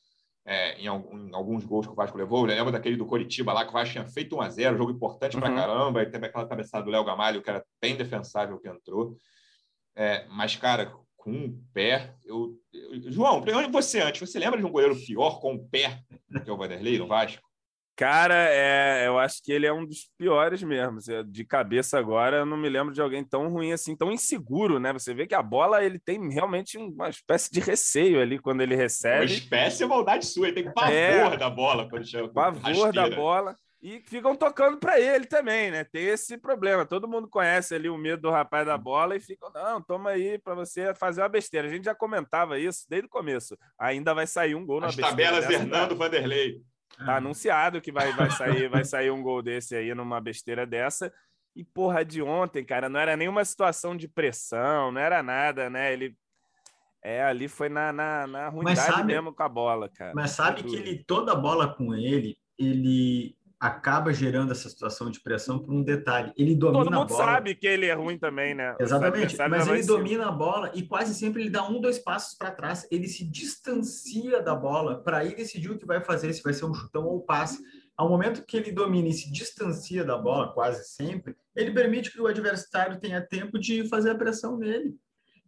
[0.46, 2.42] é, em, em, alguns gols que o Vasco levou.
[2.42, 4.92] Eu lembro daquele do Coritiba lá, que o Vasco tinha feito 1 a 0 jogo
[4.92, 5.42] importante uhum.
[5.42, 6.04] para caramba.
[6.04, 9.18] E teve aquela cabeçada do Léo Gamalho, que era bem defensável que entrou.
[9.96, 12.16] É, mas, cara, com um pé.
[12.26, 16.02] Eu, eu, João, você antes, você lembra de um goleiro pior com um pé
[16.44, 17.42] que é o Vanderlei no Vasco?
[17.96, 20.98] Cara, é, eu acho que ele é um dos piores mesmo.
[21.28, 24.92] De cabeça agora, eu não me lembro de alguém tão ruim assim, tão inseguro, né?
[24.94, 28.76] Você vê que a bola ele tem realmente uma espécie de receio ali quando ele
[28.76, 29.26] recebe.
[29.26, 32.28] Uma espécie é maldade sua, ele tem pavor é, da bola quando chega.
[32.30, 33.56] Pavor da bola.
[33.80, 35.84] E ficam tocando para ele também, né?
[35.84, 36.86] Tem esse problema.
[36.86, 40.40] Todo mundo conhece ali o medo do rapaz da bola e ficam, não, toma aí
[40.40, 41.68] para você fazer uma besteira.
[41.68, 43.58] A gente já comentava isso desde o começo.
[43.78, 45.38] Ainda vai sair um gol na As besteira.
[45.38, 46.62] As tabelas Hernando Vanderlei.
[46.98, 51.12] Tá anunciado que vai, vai, sair, vai sair um gol desse aí numa besteira dessa.
[51.56, 55.94] E, porra, de ontem, cara, não era nenhuma situação de pressão, não era nada, né?
[55.94, 56.16] Ele.
[57.04, 60.14] É, ali foi na, na, na ruindade sabe, mesmo com a bola, cara.
[60.16, 65.58] Mas sabe que ele, toda bola com ele, ele acaba gerando essa situação de pressão
[65.58, 66.34] por um detalhe.
[66.36, 67.23] Ele domina Todo mundo a bola.
[67.23, 68.76] sabe que ele é ruim também, né?
[68.78, 69.38] Exatamente.
[69.49, 72.86] Mas ele domina a bola e quase sempre ele dá um, dois passos para trás.
[72.91, 76.65] Ele se distancia da bola para aí decidir o que vai fazer, se vai ser
[76.65, 77.63] um chutão ou um passe.
[77.95, 82.19] Ao momento que ele domina e se distancia da bola, quase sempre, ele permite que
[82.19, 84.93] o adversário tenha tempo de fazer a pressão nele.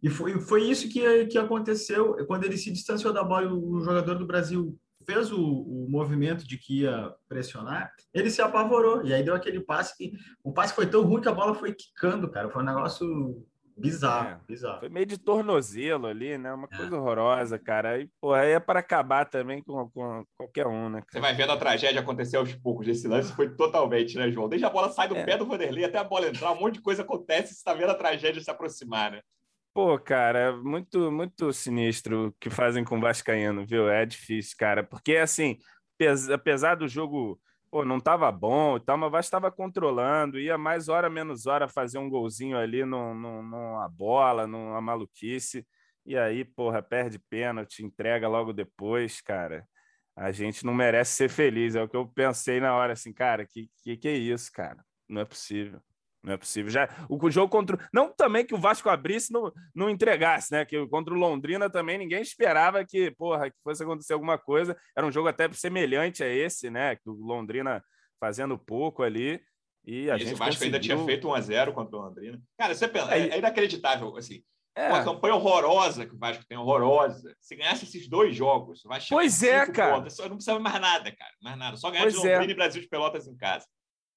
[0.02, 3.52] E foi, foi isso que, que aconteceu quando ele se distanciou da bola.
[3.52, 4.74] O jogador do Brasil
[5.06, 9.04] fez o, o, movimento de que ia pressionar, ele se apavorou.
[9.06, 11.72] E aí deu aquele passe que o passe foi tão ruim que a bola foi
[11.72, 12.50] quicando, cara.
[12.50, 13.46] Foi um negócio
[13.78, 14.80] Bizarro, é, bizarro.
[14.80, 16.50] Foi meio de tornozelo ali, né?
[16.50, 16.76] Uma é.
[16.76, 18.00] coisa horrorosa, cara.
[18.00, 21.00] E, pô, aí é para acabar também com, com qualquer um, né?
[21.00, 21.12] Cara?
[21.12, 22.88] Você vai vendo a tragédia acontecer aos poucos.
[22.88, 24.48] Esse lance foi totalmente, né, João?
[24.48, 25.24] Desde a bola sai do é.
[25.26, 27.90] pé do Vanderlei até a bola entrar, um monte de coisa acontece você tá vendo
[27.90, 29.20] a tragédia se aproximar, né?
[29.76, 33.90] Pô, cara, muito, muito sinistro o que fazem com o Vascaíno, viu?
[33.90, 34.82] É difícil, cara.
[34.82, 35.58] Porque, assim,
[36.32, 37.38] apesar do jogo
[37.70, 41.46] pô, não estava bom e tal, mas o Vasco estava controlando, ia mais hora menos
[41.46, 45.66] hora fazer um golzinho ali no, no, numa bola, numa maluquice,
[46.06, 49.68] e aí, porra, perde pênalti, entrega logo depois, cara.
[50.16, 53.46] A gente não merece ser feliz, é o que eu pensei na hora, assim, cara,
[53.46, 54.82] que, que, que é isso, cara?
[55.06, 55.82] Não é possível.
[56.26, 56.72] Não é possível.
[56.72, 57.78] Já, o jogo contra.
[57.92, 60.64] Não também que o Vasco abrisse não, não entregasse, né?
[60.64, 64.76] Que contra o Londrina também ninguém esperava que, porra, que fosse acontecer alguma coisa.
[64.96, 66.96] Era um jogo até semelhante a esse, né?
[66.96, 67.80] Que o Londrina
[68.18, 69.40] fazendo pouco ali.
[69.84, 70.66] E a Esse gente o Vasco conseguiu...
[70.66, 72.42] ainda tinha feito 1x0 contra o Londrina.
[72.58, 74.42] Cara, você pensa, é, é inacreditável, assim.
[74.74, 74.88] É.
[74.88, 77.36] Uma campanha horrorosa que o Vasco tem, horrorosa.
[77.40, 79.94] Se ganhasse esses dois jogos, vai chegar Pois é, cara.
[79.94, 80.18] Pontos.
[80.18, 81.32] Não precisa mais nada, cara.
[81.40, 81.76] Mais nada.
[81.76, 82.50] Só ganhar pois de Londrina é.
[82.50, 83.64] e Brasil de Pelotas em casa.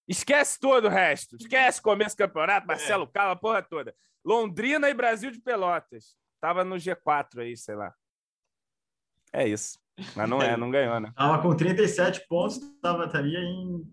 [0.10, 1.38] Esquece todo o resto.
[1.40, 3.08] Esquece começo do campeonato, Marcelo é.
[3.08, 3.96] Cala, a porra toda.
[4.26, 6.16] Londrina e Brasil de Pelotas.
[6.42, 7.94] Tava no G4 aí, sei lá.
[9.32, 9.80] É isso.
[10.16, 11.14] Mas não é, não ganhou, né?
[11.16, 13.86] Tava com 37 pontos, tava, estaria em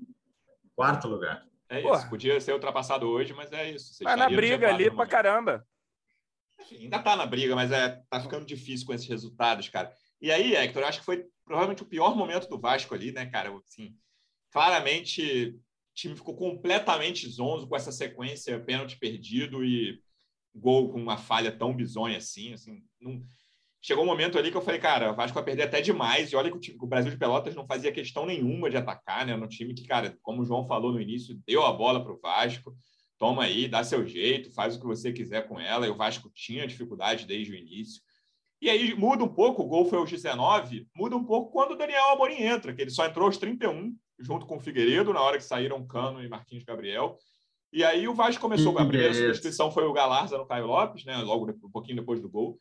[0.75, 1.45] quarto lugar.
[1.69, 1.89] É isso.
[1.89, 2.09] Porra.
[2.09, 3.93] Podia ser ultrapassado hoje, mas é isso.
[3.93, 5.67] Você tá na briga ali pra caramba.
[6.73, 9.93] ainda tá na briga, mas é, tá ficando difícil com esses resultados, cara.
[10.19, 13.27] E aí, Hector, eu acho que foi provavelmente o pior momento do Vasco ali, né,
[13.27, 13.51] cara?
[13.51, 13.95] Assim,
[14.51, 15.61] claramente
[15.97, 19.99] time ficou completamente zonzo com essa sequência, pênalti perdido e
[20.55, 22.53] gol com uma falha tão bizonha assim.
[22.53, 23.25] assim não...
[23.81, 26.31] Chegou um momento ali que eu falei, cara, o Vasco vai perder até demais.
[26.31, 29.25] E olha que o, time, o Brasil de Pelotas não fazia questão nenhuma de atacar,
[29.25, 29.37] né?
[29.37, 32.21] No time que, cara, como o João falou no início, deu a bola para o
[32.21, 32.77] Vasco.
[33.17, 35.87] Toma aí, dá seu jeito, faz o que você quiser com ela.
[35.87, 38.03] E o Vasco tinha dificuldade desde o início.
[38.61, 41.77] E aí muda um pouco, o gol foi aos 19, muda um pouco quando o
[41.77, 45.39] Daniel Amorim entra, que ele só entrou aos 31 junto com o Figueiredo, na hora
[45.39, 47.19] que saíram Cano e Marquinhos Gabriel.
[47.73, 48.79] E aí o Vasco começou.
[48.79, 51.17] A primeira substituição foi o Galarza no Caio Lopes, né?
[51.19, 52.59] Logo um pouquinho depois do gol.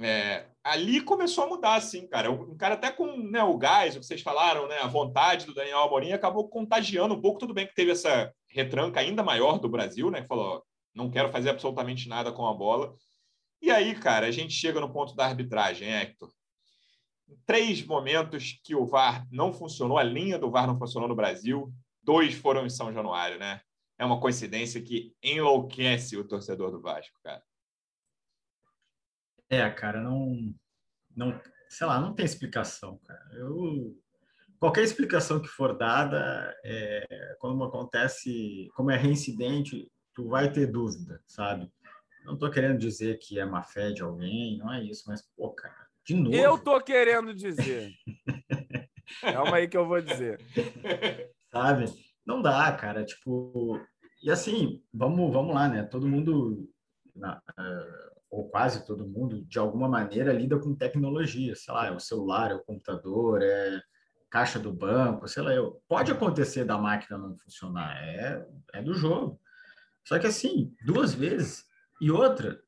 [0.00, 2.30] É, ali começou a mudar, assim, cara.
[2.30, 4.78] Um cara até com né, o gás, o que vocês falaram, né?
[4.78, 7.38] A vontade do Daniel Amorim acabou contagiando um pouco.
[7.38, 10.22] Tudo bem que teve essa retranca ainda maior do Brasil, né?
[10.22, 10.62] Que falou,
[10.94, 12.94] não quero fazer absolutamente nada com a bola.
[13.60, 16.28] E aí, cara, a gente chega no ponto da arbitragem, Hector
[17.46, 21.72] três momentos que o VAR não funcionou, a linha do VAR não funcionou no Brasil,
[22.02, 23.60] dois foram em São Januário, né?
[23.98, 27.42] É uma coincidência que enlouquece o torcedor do Vasco, cara.
[29.48, 30.54] É, cara, não,
[31.14, 33.30] não, sei lá, não tem explicação, cara.
[33.34, 33.96] Eu,
[34.58, 41.70] qualquer explicação que for dada, é, acontece, como é reincidente, tu vai ter dúvida, sabe?
[42.24, 45.50] Não estou querendo dizer que é má fé de alguém, não é isso, mas, pô,
[45.50, 46.34] cara, de novo.
[46.34, 47.92] Eu tô querendo dizer.
[49.20, 50.40] Calma aí que eu vou dizer.
[51.50, 51.86] Sabe?
[52.26, 53.04] Não dá, cara.
[53.04, 53.80] Tipo,
[54.22, 55.82] e assim, vamos, vamos lá, né?
[55.82, 56.68] Todo mundo,
[57.16, 61.54] uh, ou quase todo mundo, de alguma maneira lida com tecnologia.
[61.54, 63.80] Sei lá, é o celular, é o computador, é
[64.30, 65.52] caixa do banco, sei lá.
[65.52, 69.40] Eu, pode acontecer da máquina não funcionar, é, é do jogo.
[70.04, 71.64] Só que assim, duas vezes.
[72.00, 72.60] E outra,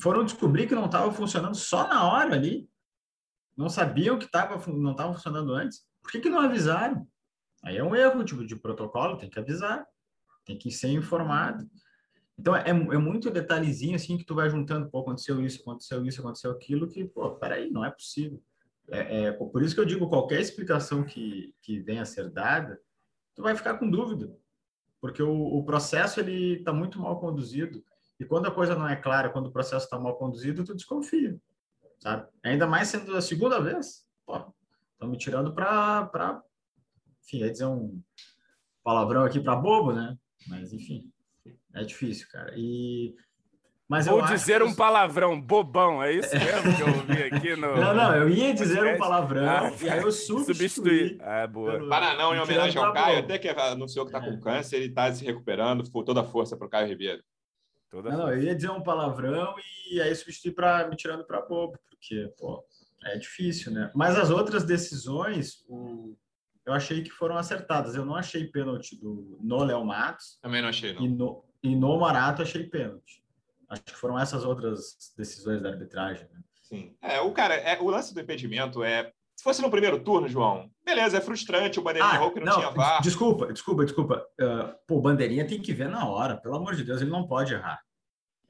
[0.00, 2.69] foram descobrir que não estava funcionando só na hora ali
[3.56, 7.06] não sabiam que tava, não estava funcionando antes, por que, que não avisaram?
[7.62, 9.86] Aí é um erro tipo, de protocolo, tem que avisar,
[10.44, 11.68] tem que ser informado.
[12.38, 16.20] Então, é, é muito detalhezinho assim que tu vai juntando, pô, aconteceu isso, aconteceu isso,
[16.20, 18.42] aconteceu aquilo, que, pô, peraí, não é possível.
[18.88, 22.80] É, é, por isso que eu digo, qualquer explicação que, que venha a ser dada,
[23.34, 24.34] tu vai ficar com dúvida,
[25.00, 27.84] porque o, o processo, ele está muito mal conduzido,
[28.18, 31.38] e quando a coisa não é clara, quando o processo está mal conduzido, tu desconfia
[32.00, 32.26] sabe?
[32.42, 34.06] Ainda mais sendo a segunda vez,
[34.92, 36.42] estão me tirando para,
[37.24, 38.02] enfim, ia dizer um
[38.82, 40.18] palavrão aqui para bobo, né?
[40.48, 41.10] Mas, enfim,
[41.74, 42.52] é difícil, cara.
[42.56, 43.14] E
[43.90, 47.74] mas Vou dizer um palavrão, bobão, é isso mesmo que eu ouvi aqui no.
[47.74, 51.18] Não, não, eu ia dizer um palavrão, ah, aí eu substituí.
[51.20, 51.88] Ah, boa.
[51.88, 54.38] Para não, em homenagem ao Caio, até que anunciou que está com é.
[54.38, 57.20] câncer, ele está se recuperando, toda a força para o Caio Ribeiro.
[57.90, 59.54] Toda não, eu ia dizer um palavrão
[59.90, 62.64] e aí substituir para me tirando para bobo, porque, pô,
[63.04, 63.90] é difícil, né?
[63.94, 66.16] Mas as outras decisões, o...
[66.64, 67.96] eu achei que foram acertadas.
[67.96, 70.38] Eu não achei pênalti do, no Léo Matos.
[70.40, 71.02] Também não achei, não.
[71.02, 73.24] E no, e no Marato achei pênalti.
[73.68, 76.40] Acho que foram essas outras decisões da arbitragem, né?
[76.62, 76.96] Sim.
[77.02, 80.70] É, o cara, é, o lance do impedimento é se fosse no primeiro turno, João,
[80.84, 83.00] beleza, é frustrante o Bandeirinha ah, que não, não, tinha VAR.
[83.00, 84.26] Desculpa, desculpa, desculpa.
[84.38, 87.26] Uh, pô, o Bandeirinha tem que ver na hora, pelo amor de Deus, ele não
[87.26, 87.80] pode errar.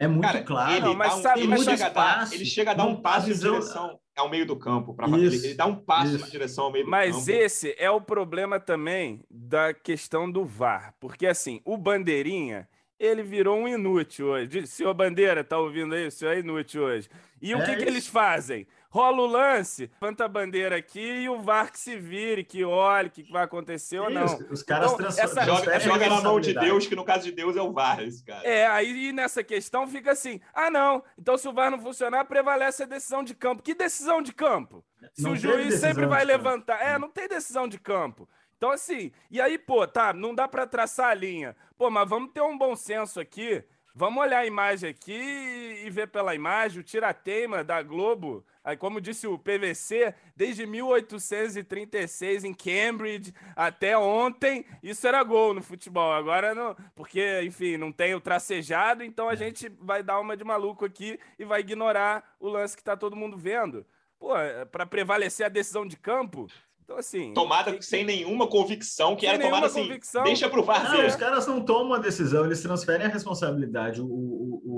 [0.00, 0.72] É muito cara, claro.
[0.72, 3.34] Ele, mas um, sabe, ele, mas chega dar, ele, chega a dar, um passo em
[3.34, 4.92] direção ao meio do campo.
[4.92, 6.24] Pra, ele, ele, dá um passo isso.
[6.24, 7.18] na direção ao meio do mas campo.
[7.18, 10.92] Mas esse é o problema também da questão do VAR.
[10.98, 14.66] Porque, assim, o Bandeirinha, ele virou um inútil hoje.
[14.66, 16.08] Senhor Bandeira, tá ouvindo aí?
[16.08, 17.08] O senhor é inútil hoje.
[17.40, 18.66] E é o que, que eles fazem?
[18.90, 23.08] Rola o lance, levanta a bandeira aqui e o VAR que se vire, que olhe
[23.08, 24.24] o que vai acontecer ou não.
[24.24, 27.32] Os, os caras então, essa, joga, joga na mão de Deus, que no caso de
[27.32, 28.46] Deus é o VAR, esse cara.
[28.46, 32.82] É, aí nessa questão fica assim: ah, não, então se o VAR não funcionar, prevalece
[32.82, 33.62] a decisão de campo.
[33.62, 34.84] Que decisão de campo?
[35.14, 36.82] Se não o juiz sempre vai levantar.
[36.82, 38.28] É, não tem decisão de campo.
[38.56, 41.56] Então, assim, e aí, pô, tá, não dá para traçar a linha.
[41.78, 43.64] Pô, mas vamos ter um bom senso aqui.
[43.94, 49.00] Vamos olhar a imagem aqui e ver pela imagem o tirateima da Globo Aí, como
[49.00, 56.12] disse o PVC, desde 1836 em Cambridge até ontem, isso era gol no futebol.
[56.12, 59.36] Agora não, porque, enfim, não tem o tracejado, então a é.
[59.36, 63.16] gente vai dar uma de maluco aqui e vai ignorar o lance que está todo
[63.16, 63.84] mundo vendo.
[64.20, 66.46] Pô, é, para prevalecer a decisão de campo,
[66.90, 67.32] então, assim.
[67.32, 69.82] Tomada que, sem nenhuma convicção, que era tomada assim.
[69.82, 70.24] Convicção.
[70.24, 70.92] Deixa pro VAR.
[70.92, 74.00] Não, os caras não tomam a decisão, eles transferem a responsabilidade.
[74.00, 74.69] O, o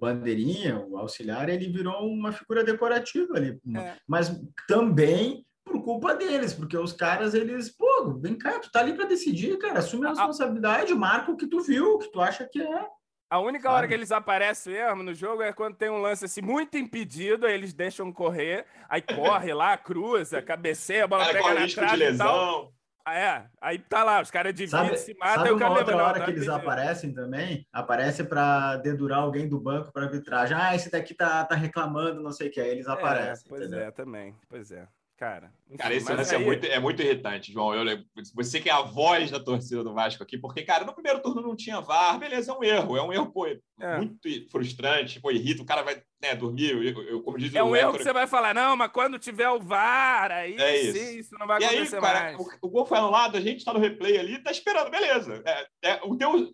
[0.00, 3.60] bandeirinha, o auxiliar, ele virou uma figura decorativa ali.
[3.76, 3.94] É.
[4.08, 8.92] Mas também por culpa deles, porque os caras, eles, pô, vem cá, tu tá ali
[8.92, 12.48] para decidir, cara, assume a responsabilidade, marca o que tu viu, o que tu acha
[12.50, 12.86] que é.
[13.30, 13.74] A única Sabe?
[13.76, 17.46] hora que eles aparecem mesmo no jogo é quando tem um lance assim muito impedido,
[17.46, 22.04] aí eles deixam correr, aí corre lá, cruza, cabeceia, a bola cara, pega na trave
[22.12, 22.72] e tal.
[23.04, 26.18] Ah, é, aí tá lá, os caras dividem, se matam e o cara outra hora
[26.18, 30.56] tá que eles aparecem também, aparece para dedurar alguém do banco para arbitragem.
[30.56, 33.46] Ah, esse daqui tá, tá reclamando, não sei o que, aí eles é, aparecem.
[33.48, 33.80] Pois entendeu?
[33.80, 34.86] é, também, pois é.
[35.20, 36.42] Cara, enfim, cara esse lance é aí...
[36.42, 37.74] é, muito, é muito irritante, João.
[37.74, 38.02] Eu,
[38.34, 41.42] você que é a voz da torcida do Vasco aqui, porque, cara, no primeiro turno
[41.42, 42.96] não tinha VAR, beleza, é um erro.
[42.96, 43.58] É um erro, pô, é.
[43.98, 47.76] muito frustrante, pô, irrita, o cara vai né, dormir, eu, eu, como diz É um
[47.76, 50.98] erro que você vai falar, não, mas quando tiver o VAR, aí é isso.
[50.98, 52.38] sim, isso não vai e acontecer aí, cara, mais.
[52.38, 55.42] O, o gol foi anulado, a gente tá no replay ali, tá esperando, beleza.
[55.44, 56.50] É, é, o teu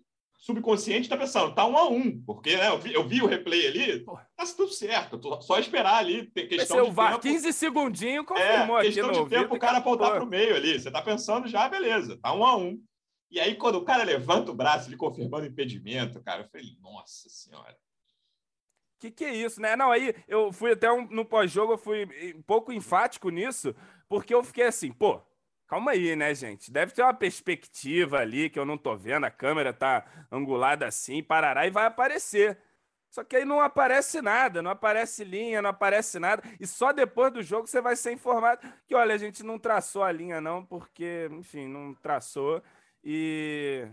[0.46, 3.66] subconsciente está pensando, tá um a um, porque né, eu, vi, eu vi o replay
[3.66, 7.22] ali, tá tudo certo, só esperar ali, tem questão de VAR, tempo.
[7.22, 10.88] 15 segundinhos confirmou é, questão de tempo o cara voltar para o meio ali, você
[10.88, 12.80] tá pensando já, beleza, tá um a um.
[13.28, 16.76] E aí, quando o cara levanta o braço, ele confirmando o impedimento, cara, eu falei,
[16.80, 17.76] nossa senhora.
[19.00, 19.74] Que que é isso, né?
[19.74, 23.74] Não, aí eu fui até um, no pós-jogo, eu fui um pouco enfático nisso,
[24.08, 25.20] porque eu fiquei assim, pô,
[25.66, 26.70] Calma aí, né, gente?
[26.70, 31.22] Deve ter uma perspectiva ali que eu não tô vendo, a câmera tá angulada assim,
[31.22, 32.58] parará e vai aparecer.
[33.10, 36.42] Só que aí não aparece nada, não aparece linha, não aparece nada.
[36.60, 40.04] E só depois do jogo você vai ser informado que, olha, a gente não traçou
[40.04, 42.62] a linha, não, porque, enfim, não traçou.
[43.02, 43.88] E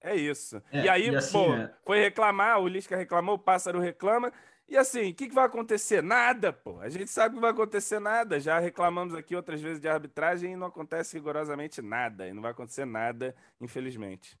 [0.00, 0.60] é isso.
[0.72, 1.72] É, e aí, e assim, pô, é...
[1.84, 4.32] foi reclamar, o Lisca reclamou, o Pássaro reclama.
[4.68, 6.02] E assim, o que, que, vai acontecer?
[6.02, 6.80] Nada, pô.
[6.80, 8.40] A gente sabe que vai acontecer nada.
[8.40, 12.26] Já reclamamos aqui outras vezes de arbitragem e não acontece rigorosamente nada.
[12.26, 14.36] E não vai acontecer nada, infelizmente.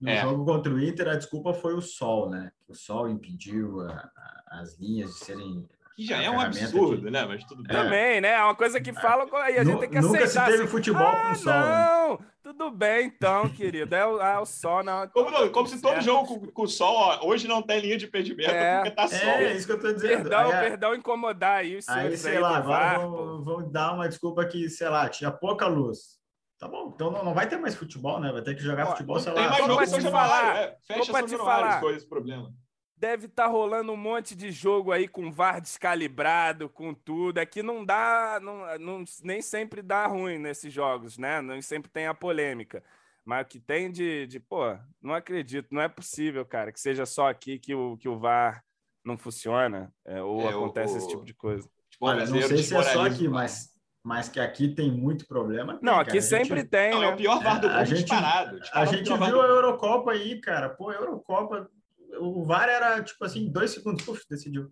[0.00, 0.20] No é.
[0.20, 2.52] jogo contra o Inter, a desculpa foi o sol, né?
[2.68, 7.24] O sol impediu a, a, as linhas de serem que já é um absurdo, né?
[7.24, 7.74] Mas tudo bem.
[7.74, 8.32] Também, né?
[8.32, 10.18] É uma coisa que falam e a gente tem que aceitar.
[10.18, 11.52] Nunca se teve assim, futebol ah, com sol.
[11.54, 11.60] Né?
[11.60, 12.18] Não, né?
[12.42, 13.94] tudo bem então, querido.
[13.94, 15.08] É o, é o sol, não.
[15.08, 18.04] Como, não, como se todo jogo com, com sol, ó, hoje não tem linha de
[18.04, 18.74] impedimento é.
[18.76, 19.18] porque tá sol.
[19.18, 20.28] É, isso que eu tô dizendo.
[20.28, 24.06] Perdão, aí, perdão incomodar aí os Aí, sei aí lá, agora vão, vão, dar uma
[24.06, 26.16] desculpa que, sei lá, tinha pouca luz.
[26.58, 28.32] Tá bom, então não, não vai ter mais futebol, né?
[28.32, 29.40] Vai ter que jogar ó, futebol, sei lá.
[29.40, 32.52] Tem mais jogo em São falar, é, fecha Januário, foi esse problema
[32.96, 37.38] deve estar tá rolando um monte de jogo aí com VAR descalibrado, com tudo.
[37.38, 41.42] É que não dá, não, não, nem sempre dá ruim nesses jogos, né?
[41.42, 42.82] Nem sempre tem a polêmica.
[43.24, 47.04] Mas o que tem de, de, pô, não acredito, não é possível, cara, que seja
[47.04, 48.62] só aqui que o, que o VAR
[49.04, 51.68] não funciona é, ou é, acontece o, esse tipo de coisa.
[51.90, 53.70] Tipo, Olha, não sei se é só aqui, mas,
[54.02, 55.74] mas que aqui tem muito problema.
[55.74, 56.22] Tem, não, aqui cara.
[56.22, 56.68] sempre gente...
[56.68, 56.92] tem.
[56.92, 57.06] Não, né?
[57.08, 58.60] É o pior VAR do mundo a gente, disparado.
[58.72, 60.68] A gente viu a Eurocopa aí, cara.
[60.68, 61.68] Pô, a Eurocopa
[62.18, 64.70] o VAR era tipo assim, dois segundos, puf, decidiu.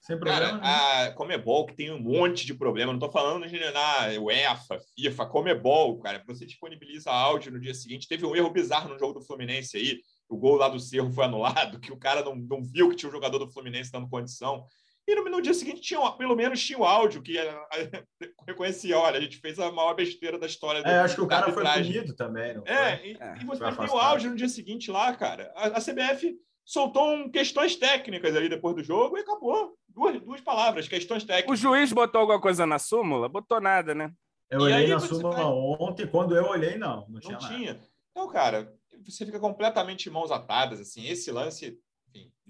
[0.00, 0.58] Sem problema.
[0.58, 4.78] Cara, a Comebol, que tem um monte de problema, não estou falando de na UEFA,
[4.96, 8.08] FIFA, Comebol, cara, você disponibiliza áudio no dia seguinte.
[8.08, 11.24] Teve um erro bizarro no jogo do Fluminense aí, o gol lá do Cerro foi
[11.24, 14.64] anulado, que o cara não, não viu que tinha um jogador do Fluminense dando condição.
[15.06, 17.34] E no, no dia seguinte, tinha, pelo menos tinha o áudio que
[18.46, 20.78] reconhecia: olha, a gente fez a maior besteira da história.
[20.80, 22.54] É, acho que o cara foi punido também.
[22.54, 25.52] Não é, e, é, e você tem o áudio no dia seguinte lá, cara.
[25.56, 29.74] A, a CBF soltou um, questões técnicas ali depois do jogo e acabou.
[29.88, 31.58] Duas, duas palavras, questões técnicas.
[31.58, 33.28] O juiz botou alguma coisa na súmula?
[33.28, 34.12] Botou nada, né?
[34.48, 35.44] Eu olhei na súmula vai...
[35.44, 37.06] ontem, quando eu olhei, não.
[37.08, 37.80] Não, tinha, não tinha.
[38.10, 38.72] Então, cara,
[39.04, 41.06] você fica completamente mãos atadas, assim.
[41.06, 41.78] Esse lance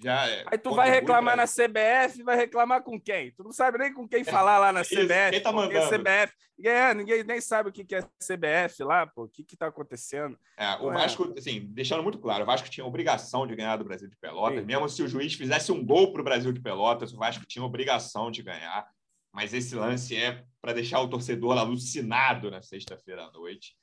[0.03, 1.45] já é, Aí tu vai reclamar pra...
[1.45, 3.33] na CBF, vai reclamar com quem?
[3.33, 5.03] Tu não sabe nem com quem falar lá na CBF.
[5.03, 5.89] Isso, quem tá mandando?
[5.89, 6.33] CBF.
[6.63, 9.25] É, ninguém nem sabe o que é CBF lá, pô.
[9.25, 10.39] O que que tá acontecendo?
[10.57, 10.95] É, o é.
[10.95, 14.61] Vasco, assim, deixando muito claro, o Vasco tinha obrigação de ganhar do Brasil de Pelotas.
[14.61, 14.67] Sim.
[14.67, 18.31] Mesmo se o juiz fizesse um gol pro Brasil de Pelotas, o Vasco tinha obrigação
[18.31, 18.89] de ganhar.
[19.33, 23.77] Mas esse lance é para deixar o torcedor alucinado na sexta-feira à noite.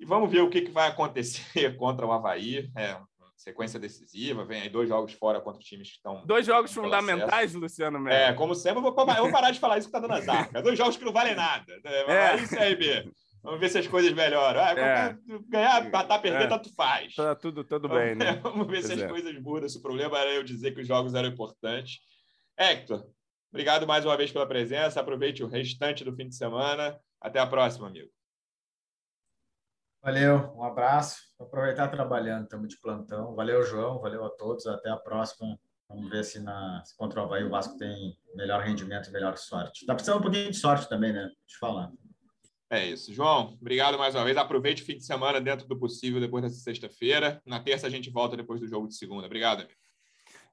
[0.00, 2.70] E vamos ver o que, que vai acontecer contra o Havaí.
[2.76, 2.98] É,
[3.44, 6.24] sequência decisiva, vem aí dois jogos fora contra times que estão.
[6.24, 7.58] Dois jogos fundamentais, acesso.
[7.58, 8.16] Luciano Melo.
[8.16, 10.50] É, como sempre, eu vou, eu vou, parar de falar isso que tá dando azar.
[10.62, 11.72] dois jogos que não valem nada.
[11.84, 11.92] Né?
[12.08, 12.36] É.
[12.36, 13.10] Isso aí, B.
[13.42, 14.58] Vamos ver se as coisas melhoram.
[14.58, 15.16] Ah, é.
[15.46, 16.46] Ganhar, matar, perder, é.
[16.46, 17.14] tanto faz.
[17.14, 18.36] Tá tudo, tudo bem, né?
[18.42, 19.06] Vamos ver pois se as é.
[19.06, 19.68] coisas mudam.
[19.68, 21.98] Se o problema era eu dizer que os jogos eram importantes.
[22.58, 23.04] Hector,
[23.52, 24.98] obrigado mais uma vez pela presença.
[24.98, 26.98] Aproveite o restante do fim de semana.
[27.20, 28.08] Até a próxima, amigo.
[30.02, 31.18] Valeu, um abraço.
[31.44, 33.34] Vou aproveitar trabalhando, estamos de plantão.
[33.34, 34.66] Valeu, João, valeu a todos.
[34.66, 35.58] Até a próxima.
[35.86, 39.36] Vamos ver se, na, se contra o Havaí o Vasco tem melhor rendimento e melhor
[39.36, 39.84] sorte.
[39.84, 41.30] Tá precisando um pouquinho de sorte também, né?
[41.46, 41.92] Te falar.
[42.70, 43.12] É isso.
[43.12, 44.38] João, obrigado mais uma vez.
[44.38, 47.42] Aproveite o fim de semana dentro do possível depois dessa sexta-feira.
[47.44, 49.26] Na terça a gente volta depois do jogo de segunda.
[49.26, 49.78] Obrigado, amigo.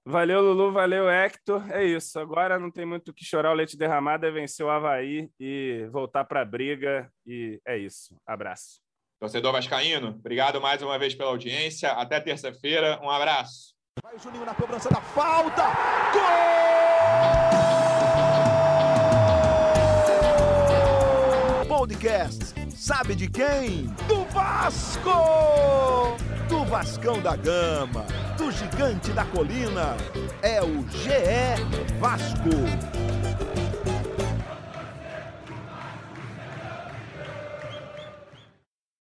[0.06, 0.74] Valeu, Lulu.
[0.74, 1.72] Valeu, Hector.
[1.72, 2.20] É isso.
[2.20, 3.52] Agora não tem muito o que chorar.
[3.52, 7.10] O leite derramado é vencer o Havaí e voltar para a briga.
[7.26, 8.20] E é isso.
[8.26, 8.82] Abraço.
[9.22, 11.92] Torcedor Vascaíno, obrigado mais uma vez pela audiência.
[11.92, 13.00] Até terça-feira.
[13.04, 13.76] Um abraço.
[14.02, 15.62] Vai Juninho na cobrança da falta.
[21.68, 21.68] Gol!
[21.68, 22.56] Podcast.
[22.76, 23.86] Sabe de quem?
[24.08, 26.18] Do Vasco!
[26.50, 28.08] Do Vascão da Gama,
[28.40, 29.98] do Gigante da Colina.
[30.42, 31.62] É o GE
[32.00, 32.50] Vasco.